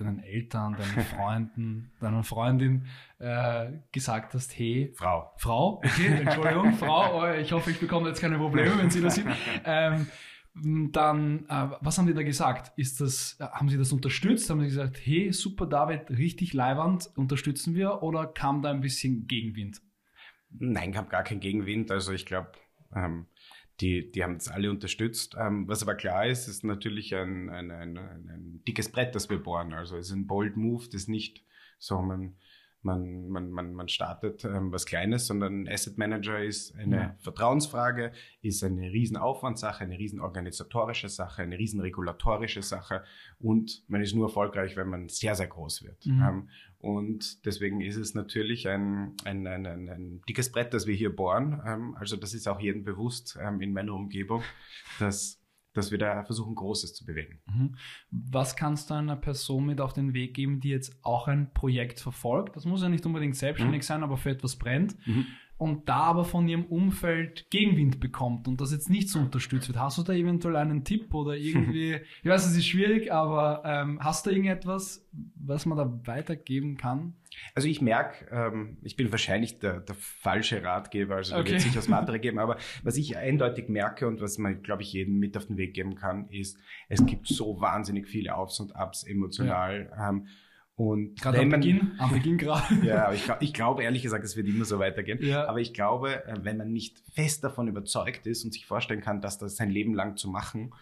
deinen 0.00 0.20
Eltern, 0.20 0.76
deinen 0.76 1.04
Freunden, 1.16 1.92
deiner 2.00 2.22
Freundin 2.22 2.86
äh, 3.18 3.72
gesagt 3.92 4.34
hast, 4.34 4.56
hey. 4.58 4.92
Frau. 4.96 5.32
Frau, 5.36 5.82
okay, 5.84 6.22
Entschuldigung, 6.24 6.72
Frau, 6.78 7.22
oh, 7.22 7.32
ich 7.32 7.52
hoffe, 7.52 7.70
ich 7.70 7.80
bekomme 7.80 8.08
jetzt 8.08 8.20
keine 8.20 8.38
Probleme, 8.38 8.76
wenn 8.78 8.90
Sie 8.90 9.00
das 9.00 9.16
sieht. 9.16 9.26
Ähm, 9.64 10.06
dann, 10.54 11.46
äh, 11.48 11.68
was 11.80 11.96
haben 11.96 12.06
die 12.06 12.14
da 12.14 12.22
gesagt? 12.22 12.72
Ist 12.76 13.00
das, 13.00 13.36
äh, 13.38 13.44
haben 13.44 13.68
sie 13.68 13.78
das 13.78 13.92
unterstützt? 13.92 14.50
Haben 14.50 14.60
sie 14.60 14.66
gesagt, 14.66 14.98
hey, 15.04 15.32
super 15.32 15.66
David, 15.66 16.10
richtig 16.10 16.52
leiwand, 16.54 17.10
unterstützen 17.14 17.74
wir? 17.74 18.02
Oder 18.02 18.26
kam 18.26 18.60
da 18.60 18.70
ein 18.70 18.80
bisschen 18.80 19.26
Gegenwind? 19.26 19.80
Nein, 20.50 20.92
kam 20.92 21.08
gar 21.08 21.22
kein 21.22 21.40
Gegenwind. 21.40 21.90
Also 21.90 22.12
ich 22.12 22.26
glaube, 22.26 22.50
ähm, 22.94 23.26
die, 23.80 24.10
die 24.10 24.22
haben 24.22 24.36
es 24.36 24.48
alle 24.48 24.70
unterstützt. 24.70 25.36
Ähm, 25.38 25.66
was 25.68 25.82
aber 25.82 25.94
klar 25.94 26.26
ist, 26.26 26.48
ist 26.48 26.64
natürlich 26.64 27.14
ein, 27.14 27.48
ein, 27.48 27.70
ein, 27.70 27.96
ein, 27.98 28.62
dickes 28.66 28.90
Brett, 28.90 29.14
das 29.14 29.30
wir 29.30 29.42
bohren. 29.42 29.72
Also 29.72 29.96
es 29.96 30.08
ist 30.08 30.12
ein 30.12 30.26
bold 30.26 30.56
Move, 30.56 30.86
das 30.92 31.08
nicht 31.08 31.42
so 31.78 32.00
man, 32.02 32.36
man, 32.82 33.28
man, 33.28 33.50
man, 33.50 33.74
man 33.74 33.88
startet 33.88 34.44
ähm, 34.44 34.72
was 34.72 34.86
Kleines, 34.86 35.26
sondern 35.26 35.68
Asset 35.68 35.98
Manager 35.98 36.42
ist 36.42 36.74
eine 36.76 36.96
ja. 36.96 37.14
Vertrauensfrage, 37.18 38.12
ist 38.42 38.64
eine 38.64 38.90
riesen 38.90 39.16
Aufwandssache, 39.16 39.84
eine 39.84 39.98
riesen 39.98 40.20
organisatorische 40.20 41.08
Sache, 41.08 41.42
eine 41.42 41.58
riesen 41.58 41.80
regulatorische 41.80 42.62
Sache 42.62 43.04
und 43.38 43.82
man 43.88 44.00
ist 44.00 44.14
nur 44.14 44.26
erfolgreich, 44.26 44.76
wenn 44.76 44.88
man 44.88 45.08
sehr, 45.08 45.34
sehr 45.34 45.48
groß 45.48 45.84
wird. 45.84 46.06
Mhm. 46.06 46.22
Ähm, 46.22 46.48
und 46.78 47.44
deswegen 47.44 47.82
ist 47.82 47.96
es 47.96 48.14
natürlich 48.14 48.66
ein, 48.66 49.14
ein, 49.24 49.46
ein, 49.46 49.66
ein, 49.66 49.88
ein 49.90 50.22
dickes 50.26 50.50
Brett, 50.50 50.72
das 50.72 50.86
wir 50.86 50.94
hier 50.94 51.14
bohren. 51.14 51.60
Ähm, 51.66 51.94
also 51.98 52.16
das 52.16 52.32
ist 52.32 52.48
auch 52.48 52.60
jedem 52.60 52.84
bewusst 52.84 53.38
ähm, 53.40 53.60
in 53.60 53.74
meiner 53.74 53.92
Umgebung, 53.92 54.42
dass 54.98 55.39
dass 55.72 55.90
wir 55.90 55.98
da 55.98 56.24
versuchen, 56.24 56.54
Großes 56.54 56.94
zu 56.94 57.04
bewegen. 57.04 57.40
Mhm. 57.46 57.76
Was 58.10 58.56
kannst 58.56 58.90
du 58.90 58.94
einer 58.94 59.16
Person 59.16 59.66
mit 59.66 59.80
auf 59.80 59.92
den 59.92 60.14
Weg 60.14 60.34
geben, 60.34 60.60
die 60.60 60.70
jetzt 60.70 60.98
auch 61.02 61.28
ein 61.28 61.52
Projekt 61.52 62.00
verfolgt? 62.00 62.56
Das 62.56 62.64
muss 62.64 62.82
ja 62.82 62.88
nicht 62.88 63.06
unbedingt 63.06 63.36
selbstständig 63.36 63.82
mhm. 63.82 63.86
sein, 63.86 64.02
aber 64.02 64.16
für 64.16 64.30
etwas 64.30 64.56
brennt. 64.56 64.96
Mhm 65.06 65.26
und 65.60 65.90
da 65.90 65.96
aber 65.96 66.24
von 66.24 66.48
ihrem 66.48 66.64
Umfeld 66.64 67.50
Gegenwind 67.50 68.00
bekommt 68.00 68.48
und 68.48 68.62
das 68.62 68.72
jetzt 68.72 68.88
nicht 68.88 69.10
so 69.10 69.18
unterstützt 69.18 69.68
wird. 69.68 69.78
Hast 69.78 69.98
du 69.98 70.02
da 70.02 70.14
eventuell 70.14 70.56
einen 70.56 70.84
Tipp 70.84 71.12
oder 71.12 71.36
irgendwie, 71.36 71.96
ich 72.22 72.30
weiß, 72.30 72.46
es 72.46 72.56
ist 72.56 72.66
schwierig, 72.66 73.12
aber 73.12 73.62
ähm, 73.66 73.98
hast 74.00 74.24
du 74.24 74.30
irgendetwas, 74.30 75.06
was 75.34 75.66
man 75.66 75.76
da 75.76 76.00
weitergeben 76.06 76.78
kann? 76.78 77.12
Also 77.54 77.68
ich 77.68 77.80
merke, 77.80 78.26
ähm, 78.30 78.78
ich 78.82 78.96
bin 78.96 79.10
wahrscheinlich 79.10 79.58
der, 79.58 79.80
der 79.80 79.94
falsche 79.94 80.62
Ratgeber, 80.62 81.16
also 81.16 81.36
okay. 81.36 81.52
wird 81.52 81.60
sicher 81.60 81.82
Smartere 81.82 82.18
geben, 82.20 82.38
aber 82.38 82.56
was 82.82 82.96
ich 82.96 83.16
eindeutig 83.16 83.68
merke 83.68 84.06
und 84.06 84.20
was 84.20 84.38
man, 84.38 84.62
glaube 84.62 84.82
ich, 84.82 84.92
jedem 84.92 85.18
mit 85.18 85.36
auf 85.36 85.46
den 85.46 85.56
Weg 85.56 85.74
geben 85.74 85.94
kann, 85.94 86.28
ist, 86.28 86.58
es 86.88 87.04
gibt 87.06 87.26
so 87.26 87.60
wahnsinnig 87.60 88.08
viele 88.08 88.34
Aufs 88.34 88.60
und 88.60 88.74
Abs 88.76 89.04
emotional. 89.04 89.90
Ja. 89.90 90.10
Ähm, 90.10 90.26
und 90.74 91.20
gerade 91.20 91.40
am 91.40 91.50
Beginn, 91.50 91.92
am 91.98 92.10
Beginn 92.10 92.38
gerade. 92.38 92.74
ja, 92.82 93.12
ich, 93.12 93.30
ich 93.40 93.52
glaube 93.52 93.82
ehrlich 93.82 94.02
gesagt, 94.02 94.24
es 94.24 94.34
wird 94.34 94.48
immer 94.48 94.64
so 94.64 94.78
weitergehen. 94.78 95.18
Ja. 95.20 95.46
Aber 95.46 95.60
ich 95.60 95.74
glaube, 95.74 96.24
äh, 96.24 96.36
wenn 96.42 96.56
man 96.56 96.72
nicht 96.72 97.02
fest 97.12 97.44
davon 97.44 97.68
überzeugt 97.68 98.26
ist 98.26 98.44
und 98.44 98.52
sich 98.52 98.64
vorstellen 98.64 99.02
kann, 99.02 99.20
dass 99.20 99.36
das 99.36 99.56
sein 99.56 99.68
Leben 99.68 99.92
lang 99.92 100.16
zu 100.16 100.30
machen 100.30 100.72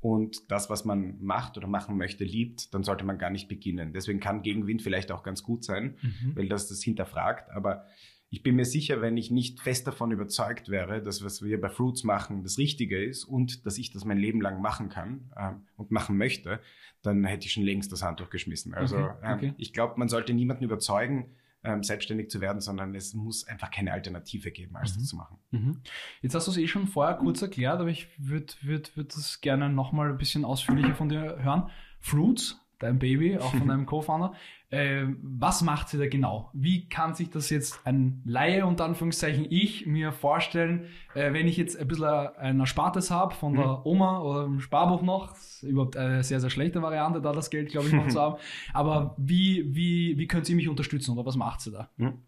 und 0.00 0.50
das, 0.50 0.70
was 0.70 0.84
man 0.84 1.20
macht 1.20 1.56
oder 1.56 1.66
machen 1.66 1.96
möchte, 1.96 2.24
liebt, 2.24 2.72
dann 2.72 2.84
sollte 2.84 3.04
man 3.04 3.18
gar 3.18 3.30
nicht 3.30 3.48
beginnen. 3.48 3.92
Deswegen 3.92 4.20
kann 4.20 4.42
Gegenwind 4.42 4.82
vielleicht 4.82 5.10
auch 5.10 5.22
ganz 5.22 5.42
gut 5.42 5.64
sein, 5.64 5.96
mhm. 6.00 6.36
weil 6.36 6.48
das 6.48 6.68
das 6.68 6.82
hinterfragt. 6.82 7.50
Aber 7.50 7.84
ich 8.30 8.42
bin 8.42 8.56
mir 8.56 8.64
sicher, 8.64 9.00
wenn 9.00 9.16
ich 9.16 9.30
nicht 9.30 9.60
fest 9.60 9.86
davon 9.86 10.12
überzeugt 10.12 10.68
wäre, 10.68 11.02
dass 11.02 11.24
was 11.24 11.42
wir 11.42 11.60
bei 11.60 11.70
Fruits 11.70 12.04
machen 12.04 12.42
das 12.42 12.58
Richtige 12.58 13.02
ist 13.02 13.24
und 13.24 13.66
dass 13.66 13.78
ich 13.78 13.90
das 13.90 14.04
mein 14.04 14.18
Leben 14.18 14.40
lang 14.40 14.60
machen 14.60 14.88
kann 14.88 15.32
ähm, 15.36 15.62
und 15.76 15.90
machen 15.90 16.16
möchte, 16.16 16.60
dann 17.02 17.24
hätte 17.24 17.46
ich 17.46 17.52
schon 17.52 17.64
längst 17.64 17.90
das 17.90 18.02
Handtuch 18.02 18.30
geschmissen. 18.30 18.74
Also 18.74 18.98
okay, 18.98 19.32
okay. 19.34 19.46
Ähm, 19.46 19.54
ich 19.56 19.72
glaube, 19.72 19.94
man 19.96 20.08
sollte 20.08 20.34
niemanden 20.34 20.64
überzeugen, 20.64 21.34
ähm, 21.64 21.82
selbstständig 21.82 22.30
zu 22.30 22.40
werden, 22.40 22.60
sondern 22.60 22.94
es 22.94 23.14
muss 23.14 23.46
einfach 23.46 23.70
keine 23.70 23.92
Alternative 23.92 24.50
geben, 24.50 24.76
als 24.76 24.94
mhm. 24.94 25.00
das 25.00 25.08
zu 25.08 25.16
machen. 25.16 25.38
Mhm. 25.50 25.80
Jetzt 26.22 26.34
hast 26.34 26.46
du 26.46 26.52
es 26.52 26.56
eh 26.56 26.68
schon 26.68 26.86
vorher 26.86 27.16
kurz 27.16 27.42
erklärt, 27.42 27.80
aber 27.80 27.90
ich 27.90 28.08
würde 28.18 28.54
würd, 28.62 28.96
würd 28.96 29.16
das 29.16 29.40
gerne 29.40 29.68
nochmal 29.68 30.10
ein 30.10 30.18
bisschen 30.18 30.44
ausführlicher 30.44 30.94
von 30.94 31.08
dir 31.08 31.38
hören. 31.42 31.70
Fruits, 32.00 32.60
dein 32.78 32.98
Baby, 32.98 33.38
auch 33.38 33.54
von 33.54 33.68
deinem 33.68 33.86
Co-Founder. 33.86 34.34
Äh, 34.70 35.06
was 35.22 35.62
macht 35.62 35.88
sie 35.88 35.96
da 35.96 36.06
genau? 36.06 36.50
Wie 36.52 36.88
kann 36.90 37.14
sich 37.14 37.30
das 37.30 37.48
jetzt 37.48 37.80
ein 37.86 38.22
Laie, 38.26 38.66
unter 38.66 38.84
Anführungszeichen 38.84 39.46
ich, 39.48 39.86
mir 39.86 40.12
vorstellen, 40.12 40.86
äh, 41.14 41.32
wenn 41.32 41.48
ich 41.48 41.56
jetzt 41.56 41.78
ein 41.78 41.88
bisschen 41.88 42.04
ein 42.04 42.60
Erspartes 42.60 43.10
habe 43.10 43.34
von 43.34 43.54
der 43.54 43.66
mhm. 43.66 43.80
Oma 43.84 44.20
oder 44.20 44.44
im 44.44 44.60
Sparbuch 44.60 45.00
noch, 45.00 45.32
ist 45.32 45.62
überhaupt 45.62 45.96
eine 45.96 46.22
sehr, 46.22 46.40
sehr 46.40 46.50
schlechte 46.50 46.82
Variante, 46.82 47.22
da 47.22 47.32
das 47.32 47.48
Geld, 47.48 47.70
glaube 47.70 47.88
ich, 47.88 47.94
noch 47.94 48.08
zu 48.08 48.20
haben. 48.20 48.36
Aber 48.74 49.14
wie, 49.16 49.74
wie, 49.74 50.18
wie 50.18 50.26
könnt 50.26 50.46
ihr 50.50 50.56
mich 50.56 50.68
unterstützen 50.68 51.12
oder 51.12 51.24
was 51.24 51.36
macht 51.36 51.62
sie 51.62 51.70
da? 51.70 51.88
Mhm. 51.96 52.18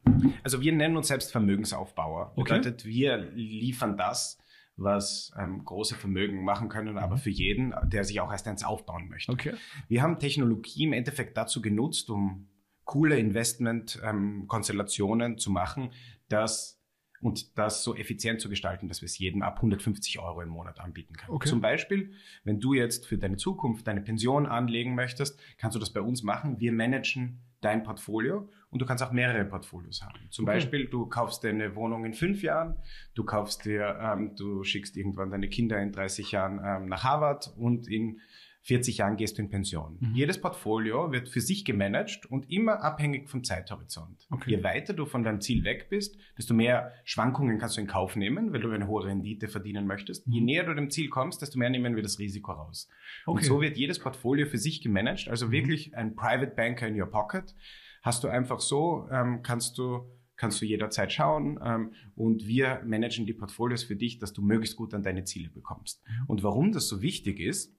Also 0.43 0.63
wir 0.63 0.73
nennen 0.73 0.97
uns 0.97 1.09
selbst 1.09 1.33
Vermögensaufbauer. 1.33 2.33
Okay. 2.37 2.55
Bedeutet, 2.55 2.87
wir 2.87 3.19
liefern 3.35 3.99
das, 3.99 4.39
was 4.81 5.33
ähm, 5.39 5.65
große 5.65 5.95
Vermögen 5.95 6.43
machen 6.45 6.69
können, 6.69 6.99
aber 6.99 7.15
mhm. 7.17 7.21
für 7.21 7.31
jeden, 7.31 7.73
der 7.85 8.05
sich 8.05 8.21
auch 8.21 8.33
erst 8.33 8.47
eins 8.49 8.65
aufbauen 8.65 9.09
möchte. 9.09 9.33
Okay. 9.33 9.55
Wir 9.89 10.03
haben 10.03 10.19
Technologie 10.19 10.85
im 10.85 10.93
Endeffekt 10.93 11.35
dazu 11.37 11.63
genutzt, 11.63 12.11
um 12.11 12.49
coole 12.85 13.19
Investment-Konstellationen 13.19 15.33
ähm, 15.33 15.39
zu 15.39 15.51
machen, 15.51 15.91
dass 16.29 16.81
und 17.21 17.59
das 17.59 17.85
so 17.85 17.95
effizient 17.95 18.41
zu 18.41 18.49
gestalten, 18.49 18.89
dass 18.89 19.03
wir 19.03 19.07
es 19.07 19.19
jedem 19.19 19.43
ab 19.43 19.57
150 19.57 20.19
Euro 20.21 20.41
im 20.41 20.49
Monat 20.49 20.81
anbieten 20.81 21.17
können. 21.17 21.35
Okay. 21.35 21.49
Zum 21.49 21.61
Beispiel, 21.61 22.15
wenn 22.45 22.61
du 22.61 22.73
jetzt 22.73 23.07
für 23.07 23.19
deine 23.19 23.37
Zukunft 23.37 23.87
deine 23.87 24.01
Pension 24.01 24.47
anlegen 24.47 24.95
möchtest, 24.95 25.39
kannst 25.59 25.75
du 25.75 25.79
das 25.79 25.93
bei 25.93 26.01
uns 26.01 26.23
machen. 26.23 26.61
Wir 26.61 26.73
managen 26.73 27.43
dein 27.61 27.83
Portfolio 27.83 28.49
und 28.71 28.81
du 28.81 28.87
kannst 28.87 29.03
auch 29.03 29.13
mehrere 29.13 29.45
Portfolios 29.45 30.03
haben. 30.03 30.19
Zum 30.31 30.45
okay. 30.45 30.57
Beispiel, 30.57 30.87
du 30.87 31.07
kaufst 31.07 31.43
dir 31.43 31.51
eine 31.51 31.75
Wohnung 31.75 32.05
in 32.05 32.15
fünf 32.15 32.43
Jahren, 32.43 32.77
du 33.15 33.25
kaufst 33.25 33.65
dir, 33.65 33.99
ähm, 34.01 34.35
du 34.37 34.65
schickst 34.65 34.97
irgendwann 34.97 35.31
deine 35.31 35.49
Kinder 35.49 35.81
in 35.81 35.93
30 35.93 36.33
Jahren 36.33 36.61
ähm, 36.65 36.89
nach 36.89 37.05
Harvard 37.05 37.53
und 37.57 37.89
in 37.89 38.21
40 38.63 38.99
Jahren 38.99 39.17
gehst 39.17 39.39
du 39.39 39.43
in 39.43 39.49
Pension. 39.49 39.97
Mhm. 40.01 40.15
Jedes 40.15 40.41
Portfolio 40.41 41.13
wird 41.13 41.29
für 41.29 41.41
sich 41.41 41.65
gemanagt 41.65 42.27
und 42.27 42.51
immer 42.51 42.83
abhängig 42.83 43.29
vom 43.29 43.43
Zeithorizont. 43.43 44.27
Okay. 44.31 44.51
Je 44.51 44.63
weiter 44.63 44.93
du 44.93 45.07
von 45.07 45.23
deinem 45.23 45.41
Ziel 45.41 45.65
weg 45.65 45.89
bist, 45.89 46.19
desto 46.37 46.53
mehr 46.53 46.93
Schwankungen 47.05 47.59
kannst 47.59 47.77
du 47.77 47.81
in 47.81 47.87
Kauf 47.87 48.17
nehmen, 48.17 48.53
weil 48.53 48.61
du 48.61 48.71
eine 48.71 48.87
hohe 48.87 49.05
Rendite 49.05 49.49
verdienen 49.49 49.87
möchtest. 49.87 50.27
Je 50.27 50.41
mhm. 50.41 50.47
näher 50.47 50.65
du 50.65 50.75
dem 50.75 50.91
Ziel 50.91 51.09
kommst, 51.09 51.41
desto 51.41 51.59
mehr 51.59 51.71
nehmen 51.71 51.97
wir 51.97 52.03
das 52.03 52.19
Risiko 52.19 52.53
raus. 52.53 52.89
Okay. 53.25 53.39
Und 53.39 53.45
so 53.45 53.61
wird 53.61 53.77
jedes 53.77 53.99
Portfolio 53.99 54.47
für 54.47 54.59
sich 54.59 54.83
gemanagt, 54.83 55.29
also 55.29 55.47
mhm. 55.47 55.53
wirklich 55.53 55.97
ein 55.97 56.15
Private 56.15 56.53
Banker 56.55 56.87
in 56.87 57.01
your 57.01 57.11
pocket. 57.11 57.55
Hast 58.03 58.25
du 58.25 58.29
einfach 58.29 58.61
so, 58.61 59.09
ähm, 59.11 59.43
kannst 59.43 59.79
du 59.79 60.07
kannst 60.37 60.63
du 60.63 60.65
jederzeit 60.65 61.13
schauen 61.13 61.61
ähm, 61.63 61.93
und 62.15 62.47
wir 62.47 62.81
managen 62.87 63.27
die 63.27 63.35
Portfolios 63.35 63.85
für 63.85 63.95
dich, 63.95 64.19
dass 64.19 64.33
du 64.33 64.41
möglichst 64.41 64.75
gut 64.75 64.95
an 64.95 65.03
deine 65.03 65.25
Ziele 65.25 65.51
bekommst. 65.51 66.03
Mhm. 66.03 66.25
Und 66.29 66.43
warum 66.43 66.73
das 66.73 66.89
so 66.89 67.03
wichtig 67.03 67.41
ist, 67.41 67.77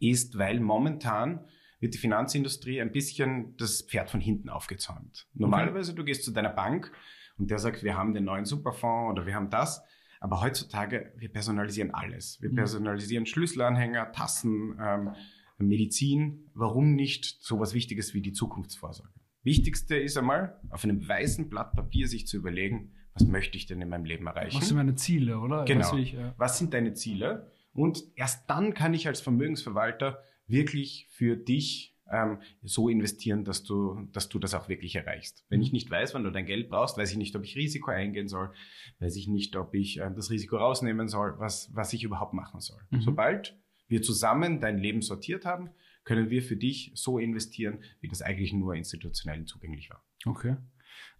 ist, 0.00 0.38
weil 0.38 0.60
momentan 0.60 1.44
wird 1.78 1.94
die 1.94 1.98
Finanzindustrie 1.98 2.80
ein 2.80 2.92
bisschen 2.92 3.56
das 3.56 3.82
Pferd 3.82 4.10
von 4.10 4.20
hinten 4.20 4.48
aufgezäumt. 4.48 5.26
Normalerweise, 5.34 5.94
du 5.94 6.04
gehst 6.04 6.24
zu 6.24 6.30
deiner 6.30 6.50
Bank 6.50 6.92
und 7.38 7.50
der 7.50 7.58
sagt, 7.58 7.82
wir 7.82 7.96
haben 7.96 8.12
den 8.12 8.24
neuen 8.24 8.44
Superfonds 8.44 9.12
oder 9.12 9.26
wir 9.26 9.34
haben 9.34 9.50
das. 9.50 9.82
Aber 10.20 10.42
heutzutage, 10.42 11.14
wir 11.16 11.30
personalisieren 11.30 11.94
alles. 11.94 12.38
Wir 12.42 12.50
mhm. 12.50 12.56
personalisieren 12.56 13.24
Schlüsselanhänger, 13.24 14.12
Tassen, 14.12 14.78
ähm, 14.78 15.12
Medizin. 15.56 16.50
Warum 16.54 16.94
nicht 16.94 17.38
so 17.40 17.58
was 17.58 17.72
Wichtiges 17.72 18.12
wie 18.12 18.20
die 18.20 18.32
Zukunftsvorsorge? 18.32 19.12
Wichtigste 19.42 19.96
ist 19.96 20.18
einmal, 20.18 20.60
auf 20.68 20.84
einem 20.84 21.06
weißen 21.06 21.48
Blatt 21.48 21.72
Papier 21.72 22.08
sich 22.08 22.26
zu 22.26 22.36
überlegen, 22.36 22.92
was 23.14 23.26
möchte 23.26 23.56
ich 23.56 23.66
denn 23.66 23.80
in 23.80 23.88
meinem 23.88 24.04
Leben 24.04 24.26
erreichen? 24.26 24.58
Was 24.58 24.68
sind 24.68 24.76
meine 24.76 24.94
Ziele, 24.94 25.38
oder? 25.38 25.64
Genau. 25.64 25.96
Ich, 25.96 26.12
ja. 26.12 26.34
Was 26.36 26.58
sind 26.58 26.74
deine 26.74 26.92
Ziele? 26.92 27.50
Und 27.72 28.02
erst 28.16 28.48
dann 28.48 28.74
kann 28.74 28.94
ich 28.94 29.06
als 29.06 29.20
Vermögensverwalter 29.20 30.22
wirklich 30.46 31.06
für 31.10 31.36
dich 31.36 31.96
ähm, 32.10 32.40
so 32.62 32.88
investieren, 32.88 33.44
dass 33.44 33.62
du, 33.62 34.08
dass 34.12 34.28
du 34.28 34.38
das 34.38 34.54
auch 34.54 34.68
wirklich 34.68 34.96
erreichst. 34.96 35.44
Wenn 35.48 35.62
ich 35.62 35.72
nicht 35.72 35.90
weiß, 35.90 36.14
wann 36.14 36.24
du 36.24 36.30
dein 36.30 36.46
Geld 36.46 36.68
brauchst, 36.68 36.98
weiß 36.98 37.12
ich 37.12 37.16
nicht, 37.16 37.36
ob 37.36 37.44
ich 37.44 37.56
Risiko 37.56 37.90
eingehen 37.90 38.28
soll, 38.28 38.52
weiß 38.98 39.16
ich 39.16 39.28
nicht, 39.28 39.56
ob 39.56 39.74
ich 39.74 40.00
äh, 40.00 40.10
das 40.14 40.30
Risiko 40.30 40.56
rausnehmen 40.56 41.08
soll, 41.08 41.38
was, 41.38 41.70
was 41.74 41.92
ich 41.92 42.02
überhaupt 42.02 42.34
machen 42.34 42.60
soll. 42.60 42.80
Mhm. 42.90 43.02
Sobald 43.02 43.56
wir 43.86 44.02
zusammen 44.02 44.60
dein 44.60 44.78
Leben 44.78 45.02
sortiert 45.02 45.44
haben, 45.44 45.70
können 46.04 46.30
wir 46.30 46.42
für 46.42 46.56
dich 46.56 46.92
so 46.94 47.18
investieren, 47.18 47.82
wie 48.00 48.08
das 48.08 48.22
eigentlich 48.22 48.52
nur 48.52 48.74
institutionell 48.74 49.44
zugänglich 49.44 49.90
war. 49.90 50.02
Okay. 50.24 50.56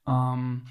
Ähm, 0.07 0.63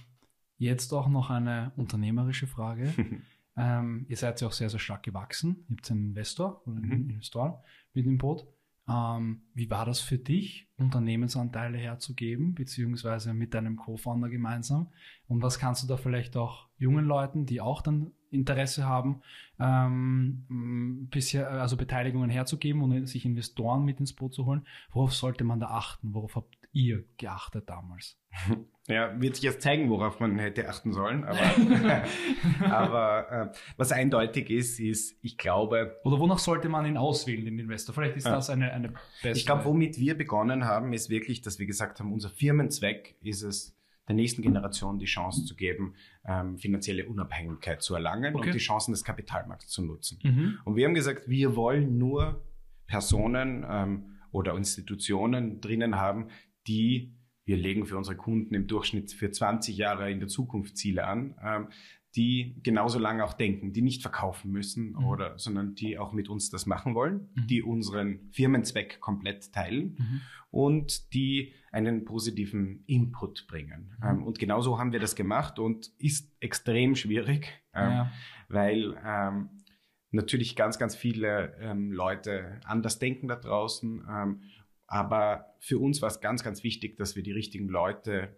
jetzt 0.58 0.94
auch 0.94 1.08
noch 1.08 1.30
eine 1.30 1.72
unternehmerische 1.78 2.48
Frage. 2.48 2.94
Ähm, 3.60 4.06
ihr 4.08 4.16
seid 4.16 4.40
ja 4.40 4.48
auch 4.48 4.54
sehr, 4.54 4.70
sehr 4.70 4.80
stark 4.80 5.04
gewachsen. 5.04 5.66
Ihr 5.68 5.76
habt 5.76 5.92
einen 5.92 6.08
Investor 6.08 6.62
oder 6.66 6.78
einen 6.78 6.88
mhm. 6.88 7.10
Investor 7.10 7.62
mit 7.94 8.06
dem 8.06 8.18
Boot. 8.18 8.48
Ähm, 8.88 9.42
wie 9.54 9.70
war 9.70 9.86
das 9.86 10.00
für 10.00 10.18
dich, 10.18 10.68
Unternehmensanteile 10.78 11.78
herzugeben, 11.78 12.56
beziehungsweise 12.56 13.34
mit 13.34 13.54
deinem 13.54 13.76
Co-Founder 13.76 14.30
gemeinsam? 14.30 14.88
Und 15.28 15.44
was 15.44 15.60
kannst 15.60 15.84
du 15.84 15.88
da 15.88 15.98
vielleicht 15.98 16.38
auch 16.38 16.70
jungen 16.78 17.06
Leuten, 17.06 17.46
die 17.46 17.60
auch 17.60 17.82
dann 17.82 18.12
Interesse 18.32 18.86
haben, 18.86 19.22
ähm, 19.60 21.08
bisher, 21.12 21.52
also 21.52 21.76
Beteiligungen 21.76 22.30
herzugeben 22.30 22.82
und 22.82 23.08
sich 23.08 23.26
Investoren 23.26 23.84
mit 23.84 24.00
ins 24.00 24.14
Boot 24.14 24.34
zu 24.34 24.46
holen? 24.46 24.66
Worauf 24.92 25.14
sollte 25.14 25.44
man 25.44 25.60
da 25.60 25.68
achten? 25.68 26.14
Worauf 26.14 26.38
habt 26.38 26.58
ihr 26.72 27.04
geachtet 27.18 27.70
damals? 27.70 28.18
Ja, 28.90 29.22
wird 29.22 29.36
sich 29.36 29.44
jetzt 29.44 29.62
zeigen, 29.62 29.88
worauf 29.92 30.20
man 30.20 30.40
hätte 30.40 30.68
achten 30.68 30.94
sollen. 30.94 31.24
Aber, 31.24 32.04
aber 32.72 33.32
äh, 33.32 33.58
was 33.78 33.92
eindeutig 33.92 34.50
ist, 34.50 34.80
ist, 34.80 35.16
ich 35.22 35.38
glaube. 35.38 36.00
Oder 36.04 36.18
wonach 36.18 36.40
sollte 36.40 36.70
man 36.70 36.88
ihn 36.88 36.98
auswählen, 36.98 37.46
den 37.46 37.60
Investor? 37.60 37.94
Vielleicht 37.94 38.18
ist 38.18 38.26
ja. 38.26 38.32
das 38.32 38.50
eine, 38.50 38.74
eine 38.74 38.90
bessere. 39.22 39.38
Ich 39.38 39.46
glaube, 39.46 39.66
womit 39.66 40.00
wir 40.00 40.18
begonnen 40.18 40.66
haben, 40.66 40.92
ist 40.92 41.12
wirklich, 41.12 41.44
dass 41.44 41.60
wir 41.60 41.68
gesagt 41.68 42.00
haben, 42.00 42.12
unser 42.12 42.32
Firmenzweck 42.32 43.16
ist 43.22 43.44
es, 43.44 43.78
der 44.08 44.16
nächsten 44.16 44.42
Generation 44.42 44.98
die 44.98 45.06
Chance 45.06 45.46
zu 45.46 45.56
geben, 45.56 45.94
ähm, 46.26 46.58
finanzielle 46.58 47.06
Unabhängigkeit 47.06 47.84
zu 47.84 47.94
erlangen 47.94 48.36
okay. 48.36 48.48
und 48.48 48.56
die 48.56 48.60
Chancen 48.60 48.92
des 48.92 49.04
Kapitalmarkts 49.04 49.68
zu 49.68 49.84
nutzen. 49.84 50.18
Mhm. 50.24 50.58
Und 50.66 50.76
wir 50.76 50.88
haben 50.88 50.96
gesagt, 50.96 51.30
wir 51.30 51.56
wollen 51.56 52.00
nur 52.00 52.44
Personen 52.88 53.64
ähm, 53.70 54.16
oder 54.32 54.56
Institutionen 54.56 55.62
drinnen 55.62 55.98
haben, 55.98 56.30
die 56.70 57.16
wir 57.50 57.58
legen 57.58 57.88
für 57.88 57.98
unsere 57.98 58.16
Kunden 58.16 58.54
im 58.54 58.68
Durchschnitt 58.68 59.12
für 59.12 59.32
20 59.32 59.76
Jahre 59.76 60.12
in 60.12 60.20
der 60.20 60.30
Zukunft 60.30 60.78
Ziele 60.78 61.08
an, 61.08 61.36
ähm, 61.44 61.70
die 62.16 62.60
genauso 62.64 63.00
lange 63.00 63.24
auch 63.24 63.34
denken, 63.34 63.74
die 63.74 63.82
nicht 63.82 64.04
verkaufen 64.04 64.52
müssen 64.52 64.92
mhm. 64.92 65.06
oder, 65.06 65.38
sondern 65.40 65.74
die 65.74 65.98
auch 65.98 66.14
mit 66.14 66.30
uns 66.30 66.52
das 66.52 66.68
machen 66.68 66.94
wollen, 66.94 67.30
mhm. 67.34 67.48
die 67.48 67.64
unseren 67.64 68.30
Firmenzweck 68.32 69.00
komplett 69.00 69.52
teilen 69.52 69.96
mhm. 69.98 70.22
und 70.52 71.14
die 71.14 71.54
einen 71.72 72.06
positiven 72.06 72.84
Input 72.86 73.48
bringen. 73.48 73.96
Mhm. 74.00 74.08
Ähm, 74.08 74.24
und 74.24 74.38
genauso 74.38 74.78
haben 74.78 74.92
wir 74.92 75.00
das 75.00 75.16
gemacht 75.16 75.58
und 75.58 75.92
ist 75.98 76.32
extrem 76.40 76.96
schwierig, 76.96 77.48
ähm, 77.74 77.92
ja. 77.92 78.12
weil 78.48 78.96
ähm, 79.04 79.50
natürlich 80.12 80.56
ganz, 80.56 80.78
ganz 80.78 80.96
viele 80.96 81.56
ähm, 81.60 81.92
Leute 81.92 82.60
anders 82.64 83.00
denken 83.00 83.28
da 83.28 83.36
draußen 83.36 84.04
ähm, 84.10 84.42
aber 84.90 85.54
für 85.60 85.78
uns 85.78 86.02
war 86.02 86.08
es 86.10 86.20
ganz, 86.20 86.44
ganz 86.44 86.64
wichtig, 86.64 86.98
dass 86.98 87.16
wir 87.16 87.24
die 87.24 87.32
richtigen 87.32 87.68
Leute 87.68 88.36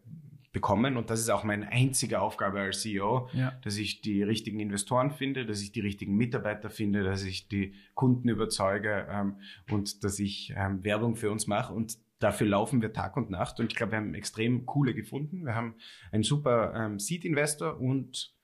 bekommen. 0.52 0.98
Und 0.98 1.10
das 1.10 1.22
ist 1.22 1.30
auch 1.30 1.46
meine 1.46 1.72
einzige 1.72 2.20
Aufgabe 2.20 2.60
als 2.60 2.82
CEO, 2.82 3.30
ja. 3.32 3.54
dass 3.64 3.78
ich 3.78 4.02
die 4.02 4.22
richtigen 4.22 4.60
Investoren 4.60 5.12
finde, 5.12 5.46
dass 5.46 5.62
ich 5.62 5.72
die 5.72 5.80
richtigen 5.80 6.16
Mitarbeiter 6.18 6.70
finde, 6.70 7.04
dass 7.04 7.24
ich 7.24 7.48
die 7.48 7.74
Kunden 7.94 8.28
überzeuge 8.28 9.08
ähm, 9.10 9.38
und 9.70 10.04
dass 10.04 10.20
ich 10.20 10.54
ähm, 10.58 10.84
Werbung 10.84 11.16
für 11.16 11.32
uns 11.32 11.48
mache. 11.48 11.74
Und 11.74 11.98
dafür 12.20 12.48
laufen 12.48 12.82
wir 12.82 12.92
Tag 12.92 13.16
und 13.16 13.30
Nacht. 13.30 13.62
Und 13.62 13.72
ich 13.72 13.78
glaube, 13.78 13.94
wir 13.94 14.00
haben 14.00 14.14
extrem 14.14 14.66
coole 14.66 14.94
gefunden. 14.94 15.46
Wir 15.46 15.56
haben 15.56 15.76
einen 16.12 16.24
super 16.24 16.74
ähm, 16.76 17.00
Seed-Investor 17.00 17.80
und 17.80 18.36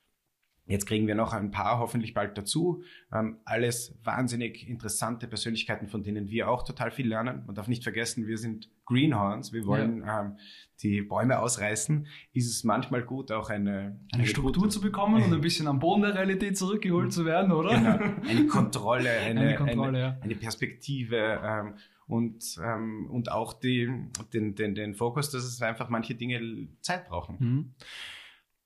Jetzt 0.68 0.86
kriegen 0.86 1.08
wir 1.08 1.16
noch 1.16 1.34
ein 1.34 1.50
paar 1.50 1.80
hoffentlich 1.80 2.14
bald 2.14 2.38
dazu. 2.38 2.84
Ähm, 3.14 3.38
alles 3.46 3.98
wahnsinnig 4.04 4.68
interessante 4.68 5.28
Persönlichkeiten, 5.28 5.88
von 5.88 6.04
denen 6.04 6.30
wir 6.30 6.50
auch 6.50 6.64
total 6.64 6.92
viel 6.92 7.08
lernen. 7.08 7.44
Man 7.46 7.56
darf 7.56 7.70
nicht 7.70 7.84
vergessen, 7.84 8.28
wir 8.28 8.38
sind 8.38 8.70
Greenhorns. 8.86 9.54
Wir 9.54 9.66
wollen 9.66 10.02
ja. 10.02 10.26
ähm, 10.26 10.38
die 10.82 11.02
Bäume 11.02 11.40
ausreißen. 11.40 12.08
Ist 12.34 12.50
es 12.50 12.66
manchmal 12.66 13.04
gut, 13.04 13.32
auch 13.32 13.50
eine, 13.50 13.72
eine, 13.72 14.00
eine 14.14 14.28
Struktur 14.28 14.64
gute, 14.64 14.74
zu 14.74 14.82
bekommen 14.82 15.24
und 15.24 15.34
ein 15.34 15.42
bisschen 15.48 15.68
am 15.68 15.80
Boden 15.80 16.02
der 16.02 16.16
Realität 16.16 16.58
zurückgeholt 16.58 17.14
zu 17.14 17.26
werden, 17.26 17.54
oder? 17.54 17.70
Genau. 17.70 18.30
Eine 18.30 18.48
Kontrolle, 18.48 19.10
eine, 19.26 19.42
eine, 19.42 19.56
Kontrolle, 19.56 19.88
eine, 19.88 20.00
ja. 20.00 20.18
eine 20.22 20.36
Perspektive. 20.36 21.40
Ähm, 21.44 21.76
und, 22.08 22.58
ähm, 22.64 23.08
und 23.10 23.32
auch 23.32 23.54
die, 23.54 23.90
den, 24.34 24.56
den, 24.56 24.76
den 24.76 24.96
Fokus, 24.96 25.30
dass 25.30 25.44
es 25.44 25.62
einfach 25.62 25.90
manche 25.90 26.16
Dinge 26.16 26.68
Zeit 26.82 27.08
brauchen. 27.08 27.36
Mhm. 27.40 27.74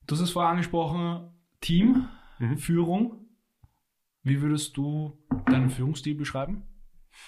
Du 0.07 0.15
hast 0.15 0.21
es 0.21 0.31
vorher 0.31 0.51
angesprochen, 0.51 1.31
Team, 1.61 2.07
mhm. 2.39 2.57
Führung. 2.57 3.27
Wie 4.23 4.41
würdest 4.41 4.77
du 4.77 5.17
deinen 5.45 5.69
Führungsstil 5.69 6.15
beschreiben? 6.15 6.63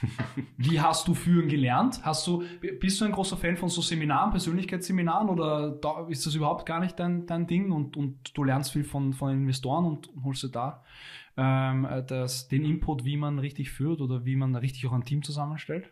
Wie 0.58 0.80
hast 0.80 1.08
du 1.08 1.14
führen 1.14 1.50
gelernt? 1.50 2.02
Hast 2.04 2.26
du, 2.28 2.44
bist 2.80 3.02
du 3.02 3.06
ein 3.06 3.12
großer 3.12 3.38
Fan 3.38 3.58
von 3.58 3.70
so 3.70 3.82
Seminaren, 3.82 4.32
Persönlichkeitsseminaren 4.32 5.30
oder 5.30 5.80
ist 6.10 6.26
das 6.26 6.36
überhaupt 6.36 6.66
gar 6.66 6.80
nicht 6.80 7.00
dein, 7.00 7.26
dein 7.26 7.48
Ding 7.48 7.72
und, 7.72 7.98
und 7.98 8.36
du 8.36 8.44
lernst 8.44 8.72
viel 8.72 8.84
von, 8.84 9.14
von 9.14 9.32
Investoren 9.32 9.86
und 9.86 10.10
holst 10.24 10.44
dir 10.44 10.50
da 10.50 10.84
ähm, 11.38 11.88
das, 12.08 12.48
den 12.48 12.64
Input, 12.64 13.06
wie 13.06 13.18
man 13.18 13.40
richtig 13.40 13.72
führt 13.72 14.02
oder 14.02 14.26
wie 14.26 14.36
man 14.36 14.56
richtig 14.56 14.86
auch 14.88 14.94
ein 14.94 15.06
Team 15.06 15.24
zusammenstellt? 15.24 15.92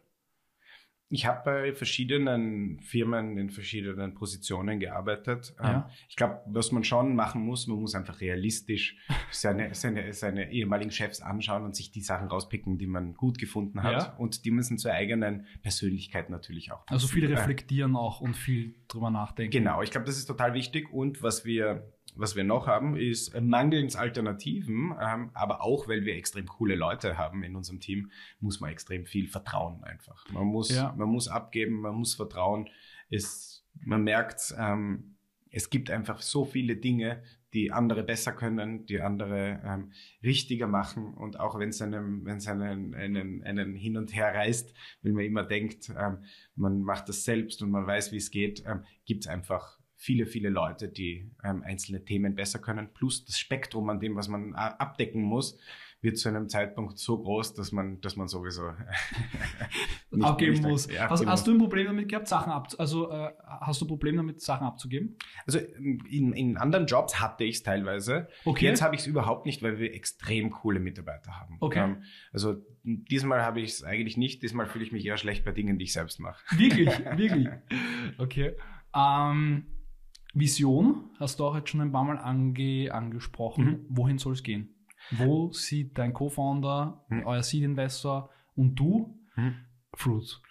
Ich 1.13 1.25
habe 1.25 1.41
bei 1.43 1.73
verschiedenen 1.73 2.79
Firmen 2.79 3.37
in 3.37 3.49
verschiedenen 3.49 4.13
Positionen 4.13 4.79
gearbeitet. 4.79 5.53
Ja. 5.59 5.73
Ähm, 5.73 5.83
ich 6.07 6.15
glaube, 6.15 6.39
was 6.45 6.71
man 6.71 6.85
schon 6.85 7.15
machen 7.15 7.45
muss, 7.45 7.67
man 7.67 7.79
muss 7.79 7.95
einfach 7.95 8.21
realistisch 8.21 8.95
seine, 9.31 9.75
seine, 9.75 10.13
seine 10.13 10.51
ehemaligen 10.51 10.89
Chefs 10.89 11.21
anschauen 11.21 11.65
und 11.65 11.75
sich 11.75 11.91
die 11.91 12.01
Sachen 12.01 12.29
rauspicken, 12.29 12.77
die 12.77 12.87
man 12.87 13.13
gut 13.15 13.37
gefunden 13.37 13.83
hat. 13.83 13.91
Ja. 13.91 14.15
Und 14.17 14.45
die 14.45 14.51
müssen 14.51 14.77
zur 14.77 14.93
eigenen 14.93 15.45
Persönlichkeit 15.61 16.29
natürlich 16.29 16.71
auch. 16.71 16.85
Passen. 16.85 16.93
Also 16.93 17.07
viel 17.07 17.25
reflektieren 17.25 17.97
auch 17.97 18.21
und 18.21 18.35
viel 18.35 18.75
drüber 18.87 19.11
nachdenken. 19.11 19.51
Genau, 19.51 19.81
ich 19.81 19.91
glaube, 19.91 20.05
das 20.05 20.17
ist 20.17 20.27
total 20.27 20.53
wichtig. 20.53 20.93
Und 20.93 21.21
was 21.21 21.43
wir 21.43 21.91
was 22.15 22.35
wir 22.35 22.43
noch 22.43 22.67
haben, 22.67 22.95
ist 22.95 23.39
mangelns 23.39 23.95
Alternativen, 23.95 24.93
ähm, 25.01 25.31
aber 25.33 25.61
auch, 25.61 25.87
weil 25.87 26.05
wir 26.05 26.15
extrem 26.15 26.45
coole 26.45 26.75
Leute 26.75 27.17
haben 27.17 27.43
in 27.43 27.55
unserem 27.55 27.79
Team, 27.79 28.11
muss 28.39 28.59
man 28.59 28.71
extrem 28.71 29.05
viel 29.05 29.27
vertrauen 29.27 29.83
einfach. 29.83 30.25
Man 30.29 30.45
muss, 30.45 30.69
ja. 30.69 30.93
man 30.97 31.09
muss 31.09 31.27
abgeben, 31.27 31.81
man 31.81 31.95
muss 31.95 32.15
vertrauen. 32.15 32.69
Es, 33.09 33.65
man 33.79 34.03
merkt, 34.03 34.53
ähm, 34.57 35.15
es 35.49 35.69
gibt 35.69 35.89
einfach 35.89 36.21
so 36.21 36.45
viele 36.45 36.77
Dinge, 36.77 37.23
die 37.53 37.71
andere 37.71 38.03
besser 38.03 38.31
können, 38.31 38.85
die 38.85 39.01
andere 39.01 39.61
ähm, 39.65 39.91
richtiger 40.23 40.67
machen. 40.67 41.13
Und 41.13 41.39
auch 41.39 41.59
wenn 41.59 41.69
es 41.69 41.81
einem, 41.81 42.25
wenn 42.25 42.37
es 42.37 42.47
einen, 42.47 42.95
einen, 42.95 43.43
einen 43.43 43.75
hin 43.75 43.97
und 43.97 44.15
her 44.15 44.33
reißt, 44.33 44.73
wenn 45.01 45.13
man 45.13 45.25
immer 45.25 45.43
denkt, 45.43 45.89
ähm, 45.97 46.19
man 46.55 46.81
macht 46.81 47.09
das 47.09 47.25
selbst 47.25 47.61
und 47.61 47.71
man 47.71 47.85
weiß, 47.85 48.11
wie 48.13 48.17
es 48.17 48.31
geht, 48.31 48.63
ähm, 48.65 48.85
gibt 49.05 49.25
es 49.25 49.27
einfach 49.27 49.80
viele, 50.01 50.25
viele 50.25 50.49
Leute, 50.49 50.89
die 50.89 51.29
ähm, 51.43 51.61
einzelne 51.61 52.03
Themen 52.03 52.33
besser 52.33 52.57
können. 52.57 52.89
Plus 52.91 53.23
das 53.23 53.37
Spektrum 53.37 53.87
an 53.91 53.99
dem, 53.99 54.15
was 54.15 54.27
man 54.27 54.53
äh, 54.53 54.55
abdecken 54.55 55.21
muss, 55.21 55.59
wird 56.01 56.17
zu 56.17 56.27
einem 56.27 56.49
Zeitpunkt 56.49 56.97
so 56.97 57.21
groß, 57.21 57.53
dass 57.53 57.71
man, 57.71 58.01
dass 58.01 58.15
man 58.15 58.27
sowieso 58.27 58.63
abgeben 60.21 60.59
muss. 60.63 60.91
Ja, 60.91 61.07
hast, 61.07 61.23
hast, 61.23 61.45
du 61.45 61.51
ein 61.51 61.59
Problem 61.59 61.85
damit 61.85 62.09
gehabt, 62.09 62.27
Sachen 62.27 62.51
ab, 62.51 62.69
also 62.79 63.11
äh, 63.11 63.31
hast 63.45 63.79
du 63.79 63.85
ein 63.85 63.89
Problem 63.89 64.17
damit, 64.17 64.41
Sachen 64.41 64.65
abzugeben? 64.65 65.17
Also 65.45 65.59
in, 65.59 66.33
in 66.33 66.57
anderen 66.57 66.87
Jobs 66.87 67.21
hatte 67.21 67.43
ich 67.43 67.57
es 67.57 67.63
teilweise. 67.63 68.27
Okay. 68.43 68.65
Jetzt 68.65 68.81
habe 68.81 68.95
ich 68.95 69.01
es 69.01 69.07
überhaupt 69.07 69.45
nicht, 69.45 69.61
weil 69.61 69.77
wir 69.77 69.93
extrem 69.93 70.49
coole 70.49 70.79
Mitarbeiter 70.79 71.39
haben. 71.39 71.57
Okay. 71.59 71.83
Ähm, 71.83 72.03
also 72.33 72.55
diesmal 72.83 73.43
habe 73.43 73.61
ich 73.61 73.73
es 73.73 73.83
eigentlich 73.83 74.17
nicht. 74.17 74.41
Diesmal 74.41 74.65
fühle 74.65 74.83
ich 74.83 74.91
mich 74.91 75.05
eher 75.05 75.17
schlecht 75.17 75.45
bei 75.45 75.51
Dingen, 75.51 75.77
die 75.77 75.83
ich 75.83 75.93
selbst 75.93 76.19
mache. 76.19 76.43
Wirklich, 76.57 76.89
wirklich. 77.17 77.49
Okay. 78.17 78.55
Ähm, 78.95 79.67
Vision 80.33 81.09
hast 81.19 81.39
du 81.39 81.45
auch 81.45 81.55
jetzt 81.55 81.69
schon 81.69 81.81
ein 81.81 81.91
paar 81.91 82.03
Mal 82.03 82.17
ange 82.17 82.89
angesprochen. 82.91 83.65
Mhm. 83.65 83.85
Wohin 83.89 84.17
soll 84.17 84.33
es 84.33 84.43
gehen? 84.43 84.75
Wo 85.11 85.51
sieht 85.51 85.97
dein 85.97 86.13
Co-Founder, 86.13 87.05
mhm. 87.09 87.25
euer 87.25 87.43
Seed-Investor 87.43 88.29
und 88.55 88.75
du 88.75 89.19
mhm. 89.35 89.55
Fruits? 89.93 90.41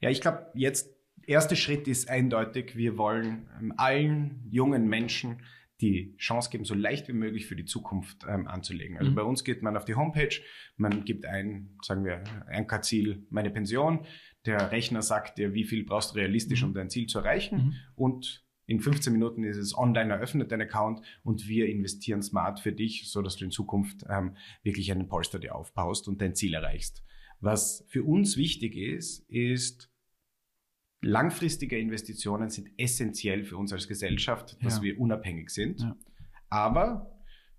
Ja, 0.00 0.10
ich 0.10 0.20
glaube, 0.20 0.46
jetzt 0.54 0.94
erster 1.26 1.56
Schritt 1.56 1.88
ist 1.88 2.08
eindeutig, 2.08 2.76
wir 2.76 2.96
wollen 2.96 3.48
ähm, 3.60 3.72
allen 3.76 4.46
jungen 4.50 4.86
Menschen 4.88 5.42
die 5.80 6.16
Chance 6.16 6.48
geben, 6.50 6.64
so 6.64 6.74
leicht 6.74 7.06
wie 7.08 7.12
möglich 7.12 7.46
für 7.46 7.56
die 7.56 7.66
Zukunft 7.66 8.24
ähm, 8.26 8.46
anzulegen. 8.46 8.96
Also 8.96 9.10
mhm. 9.10 9.14
bei 9.14 9.22
uns 9.22 9.44
geht 9.44 9.62
man 9.62 9.76
auf 9.76 9.84
die 9.84 9.94
Homepage, 9.94 10.34
man 10.76 11.04
gibt 11.04 11.26
ein, 11.26 11.76
sagen 11.82 12.04
wir, 12.04 12.24
ein 12.46 12.66
Ziel, 12.82 13.26
meine 13.28 13.50
Pension. 13.50 14.06
Der 14.46 14.72
Rechner 14.72 15.02
sagt 15.02 15.38
dir, 15.38 15.52
wie 15.52 15.64
viel 15.64 15.84
brauchst 15.84 16.12
du 16.12 16.18
realistisch, 16.18 16.62
mhm. 16.62 16.68
um 16.68 16.74
dein 16.74 16.88
Ziel 16.88 17.06
zu 17.06 17.18
erreichen. 17.18 17.56
Mhm. 17.56 17.74
Und 17.94 18.45
in 18.66 18.80
15 18.80 19.12
Minuten 19.12 19.44
ist 19.44 19.56
es 19.56 19.76
online 19.76 20.12
eröffnet, 20.12 20.50
dein 20.50 20.60
Account, 20.60 21.00
und 21.22 21.46
wir 21.46 21.66
investieren 21.68 22.22
smart 22.22 22.60
für 22.60 22.72
dich, 22.72 23.08
so 23.08 23.22
dass 23.22 23.36
du 23.36 23.44
in 23.44 23.50
Zukunft 23.50 24.04
ähm, 24.08 24.36
wirklich 24.62 24.90
einen 24.90 25.08
Polster 25.08 25.38
dir 25.38 25.54
aufbaust 25.54 26.08
und 26.08 26.20
dein 26.20 26.34
Ziel 26.34 26.54
erreichst. 26.54 27.04
Was 27.40 27.84
für 27.88 28.02
uns 28.02 28.36
wichtig 28.36 28.76
ist, 28.76 29.20
ist, 29.30 29.90
langfristige 31.00 31.78
Investitionen 31.78 32.50
sind 32.50 32.70
essentiell 32.76 33.44
für 33.44 33.56
uns 33.56 33.72
als 33.72 33.86
Gesellschaft, 33.86 34.56
dass 34.62 34.78
ja. 34.78 34.82
wir 34.82 35.00
unabhängig 35.00 35.50
sind. 35.50 35.80
Ja. 35.80 35.96
Aber 36.48 37.12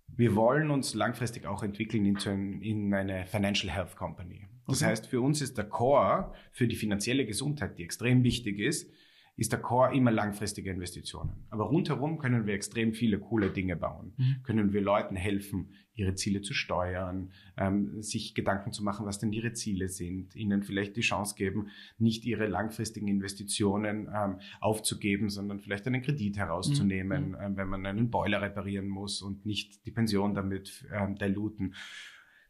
wir 0.07 0.35
wollen 0.35 0.71
uns 0.71 0.93
langfristig 0.93 1.45
auch 1.45 1.63
entwickeln 1.63 2.05
in, 2.05 2.61
in 2.61 2.93
eine 2.93 3.25
Financial 3.25 3.73
Health 3.73 3.95
Company. 3.95 4.47
Das 4.67 4.81
okay. 4.81 4.91
heißt, 4.91 5.07
für 5.07 5.21
uns 5.21 5.41
ist 5.41 5.57
der 5.57 5.65
Core 5.65 6.33
für 6.51 6.67
die 6.67 6.75
finanzielle 6.75 7.25
Gesundheit, 7.25 7.77
die 7.77 7.83
extrem 7.83 8.23
wichtig 8.23 8.59
ist, 8.59 8.91
ist 9.38 9.51
der 9.51 9.60
Core 9.60 9.96
immer 9.96 10.12
langfristige 10.12 10.72
Investitionen. 10.72 11.46
Aber 11.51 11.65
rundherum 11.65 12.17
können 12.17 12.48
wir 12.48 12.56
extrem 12.56 12.94
viele 12.94 13.20
coole 13.20 13.51
Dinge 13.51 13.75
bauen. 13.75 14.13
Mhm. 14.17 14.44
Können 14.44 14.74
wir 14.74 14.82
Leuten 14.82 15.15
helfen, 15.15 15.70
ihre 15.94 16.15
Ziele 16.15 16.41
zu 16.41 16.53
steuern, 16.53 17.32
ähm, 17.56 18.01
sich 18.01 18.34
Gedanken 18.34 18.72
zu 18.72 18.84
machen, 18.84 19.06
was 19.06 19.20
denn 19.20 19.32
ihre 19.32 19.53
Ziele 19.53 19.89
sind, 19.89 20.36
ihnen 20.36 20.63
vielleicht 20.63 20.96
die 20.96 21.01
Chance 21.01 21.36
geben, 21.36 21.70
nicht 22.00 22.25
ihre 22.25 22.48
langfristigen 22.48 23.08
Investitionen 23.08 24.10
ähm, 24.13 24.39
aufzugeben, 24.60 25.29
sondern 25.29 25.60
vielleicht 25.60 25.86
einen 25.86 26.01
Kredit 26.01 26.38
herauszunehmen, 26.38 27.29
mhm. 27.29 27.38
ähm, 27.39 27.58
wenn 27.58 27.67
man 27.67 27.86
einen 27.86 28.10
Boiler 28.10 28.41
reparieren 28.41 28.88
muss 28.88 29.22
und 29.22 29.46
nicht 29.46 29.86
die 29.86 29.91
Pension 29.91 30.34
damit 30.34 30.86
ähm, 30.91 31.15
diluten. 31.15 31.75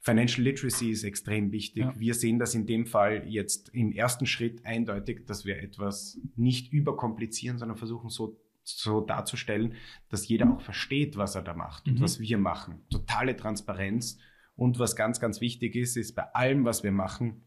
Financial 0.08 0.42
Literacy 0.42 0.90
ist 0.90 1.04
extrem 1.04 1.52
wichtig. 1.52 1.84
Ja. 1.84 1.94
Wir 2.00 2.14
sehen 2.14 2.40
das 2.40 2.56
in 2.56 2.66
dem 2.66 2.86
Fall 2.86 3.24
jetzt 3.28 3.70
im 3.74 3.92
ersten 3.92 4.26
Schritt 4.26 4.66
eindeutig, 4.66 5.26
dass 5.26 5.44
wir 5.44 5.62
etwas 5.62 6.18
nicht 6.38 6.72
überkomplizieren, 6.72 7.58
sondern 7.58 7.78
versuchen 7.78 8.10
so, 8.10 8.40
so 8.64 9.02
darzustellen, 9.02 9.74
dass 10.08 10.26
jeder 10.26 10.50
auch 10.50 10.62
versteht, 10.62 11.18
was 11.18 11.36
er 11.36 11.42
da 11.42 11.54
macht 11.54 11.88
und 11.88 11.96
mhm. 11.96 12.02
was 12.02 12.22
wir 12.22 12.38
machen. 12.38 12.80
Totale 12.90 13.36
Transparenz. 13.36 14.18
Und 14.56 14.80
was 14.80 14.96
ganz, 14.96 15.20
ganz 15.20 15.42
wichtig 15.42 15.76
ist, 15.76 15.98
ist 15.98 16.16
bei 16.16 16.24
allem, 16.34 16.64
was 16.64 16.84
wir 16.84 16.94
machen, 16.94 17.44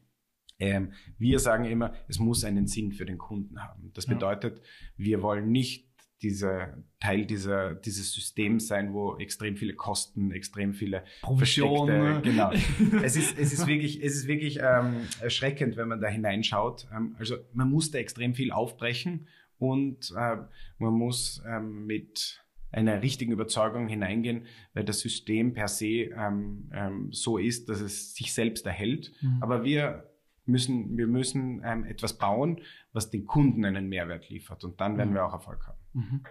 ähm, 0.58 0.92
wir 1.16 1.38
sagen 1.38 1.64
immer, 1.64 1.94
es 2.08 2.18
muss 2.18 2.44
einen 2.44 2.66
Sinn 2.66 2.92
für 2.92 3.06
den 3.06 3.16
Kunden 3.16 3.62
haben. 3.62 3.90
Das 3.94 4.04
bedeutet, 4.06 4.60
wir 4.98 5.22
wollen 5.22 5.50
nicht 5.50 5.89
diese 6.22 6.84
Teil 7.00 7.24
dieser, 7.24 7.74
dieses 7.74 8.12
Systems 8.12 8.68
sein, 8.68 8.92
wo 8.92 9.16
extrem 9.16 9.56
viele 9.56 9.74
Kosten, 9.74 10.32
extrem 10.32 10.74
viele 10.74 11.04
Provision. 11.22 12.22
Genau. 12.22 12.52
es 13.02 13.16
ist, 13.16 13.38
es 13.38 13.52
ist 13.52 13.66
wirklich, 13.66 14.02
es 14.02 14.14
ist 14.16 14.26
wirklich 14.26 14.58
ähm, 14.62 15.06
erschreckend, 15.20 15.76
wenn 15.76 15.88
man 15.88 16.00
da 16.00 16.08
hineinschaut. 16.08 16.86
Ähm, 16.94 17.16
also 17.18 17.36
man 17.52 17.70
muss 17.70 17.90
da 17.90 17.98
extrem 17.98 18.34
viel 18.34 18.52
aufbrechen 18.52 19.28
und 19.58 20.12
äh, 20.16 20.36
man 20.78 20.92
muss 20.94 21.42
ähm, 21.46 21.86
mit 21.86 22.42
einer 22.72 23.02
richtigen 23.02 23.32
Überzeugung 23.32 23.88
hineingehen, 23.88 24.46
weil 24.74 24.84
das 24.84 25.00
System 25.00 25.54
per 25.54 25.68
se 25.68 25.86
ähm, 25.86 26.70
ähm, 26.72 27.08
so 27.10 27.38
ist, 27.38 27.68
dass 27.68 27.80
es 27.80 28.14
sich 28.14 28.32
selbst 28.32 28.66
erhält. 28.66 29.12
Mhm. 29.20 29.38
Aber 29.42 29.64
wir 29.64 30.10
müssen, 30.46 30.96
wir 30.96 31.06
müssen 31.06 31.62
ähm, 31.64 31.84
etwas 31.84 32.16
bauen, 32.18 32.60
was 32.92 33.10
den 33.10 33.26
Kunden 33.26 33.64
einen 33.64 33.88
Mehrwert 33.88 34.28
liefert. 34.28 34.64
Und 34.64 34.80
dann 34.80 34.98
werden 34.98 35.10
mhm. 35.10 35.14
wir 35.14 35.26
auch 35.26 35.32
Erfolg 35.32 35.66
haben. 35.66 35.79
Mhm. 35.92 36.22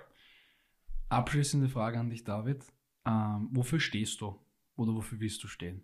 Abschließende 1.10 1.70
Frage 1.70 2.00
an 2.00 2.10
dich, 2.10 2.24
David. 2.24 2.64
Ähm, 3.06 3.50
wofür 3.52 3.80
stehst 3.80 4.22
du 4.22 4.40
oder 4.76 4.94
wofür 4.94 5.20
willst 5.20 5.44
du 5.44 5.48
stehen? 5.48 5.84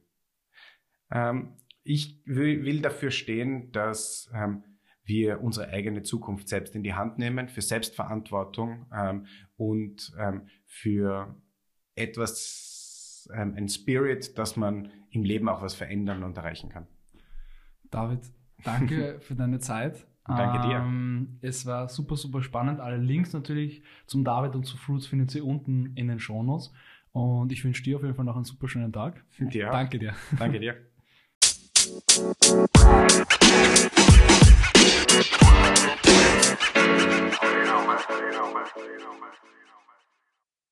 Ähm, 1.11 1.55
ich 1.83 2.21
will, 2.25 2.63
will, 2.65 2.81
dafür 2.81 3.11
stehen, 3.11 3.71
dass 3.71 4.29
ähm, 4.33 4.63
wir 5.03 5.41
unsere 5.41 5.69
eigene 5.69 6.03
Zukunft 6.03 6.49
selbst 6.49 6.75
in 6.75 6.83
die 6.83 6.93
Hand 6.93 7.19
nehmen, 7.19 7.47
für 7.47 7.61
Selbstverantwortung 7.61 8.87
ähm, 8.91 9.27
und 9.55 10.13
ähm, 10.17 10.47
für 10.65 11.35
etwas, 11.93 13.29
ähm, 13.33 13.53
ein 13.55 13.69
Spirit, 13.69 14.37
dass 14.37 14.55
man 14.55 14.91
im 15.11 15.23
Leben 15.23 15.47
auch 15.47 15.61
was 15.61 15.75
verändern 15.75 16.23
und 16.23 16.37
erreichen 16.37 16.69
kann. 16.69 16.87
David, 17.91 18.21
danke 18.63 19.19
für 19.21 19.35
deine 19.35 19.59
Zeit. 19.59 20.05
Danke 20.27 20.67
dir. 20.67 20.77
Ähm, 20.77 21.37
es 21.41 21.65
war 21.65 21.87
super, 21.87 22.15
super 22.15 22.41
spannend. 22.41 22.79
Alle 22.79 22.97
Links 22.97 23.33
natürlich 23.33 23.83
zum 24.07 24.23
David 24.23 24.55
und 24.55 24.65
zu 24.65 24.77
Fruits 24.77 25.05
findet 25.05 25.33
ihr 25.35 25.45
unten 25.45 25.93
in 25.95 26.07
den 26.07 26.19
Shownotes. 26.19 26.73
Und 27.11 27.51
ich 27.51 27.63
wünsche 27.63 27.83
dir 27.83 27.97
auf 27.97 28.03
jeden 28.03 28.15
Fall 28.15 28.25
noch 28.25 28.35
einen 28.35 28.45
super 28.45 28.67
schönen 28.67 28.91
Tag. 28.91 29.23
Ja. 29.51 29.71
Danke 29.71 29.99
dir. 29.99 30.13
Danke 30.37 30.59
dir. 30.59 30.75
Thank 32.05 33.15
you. 33.15 33.25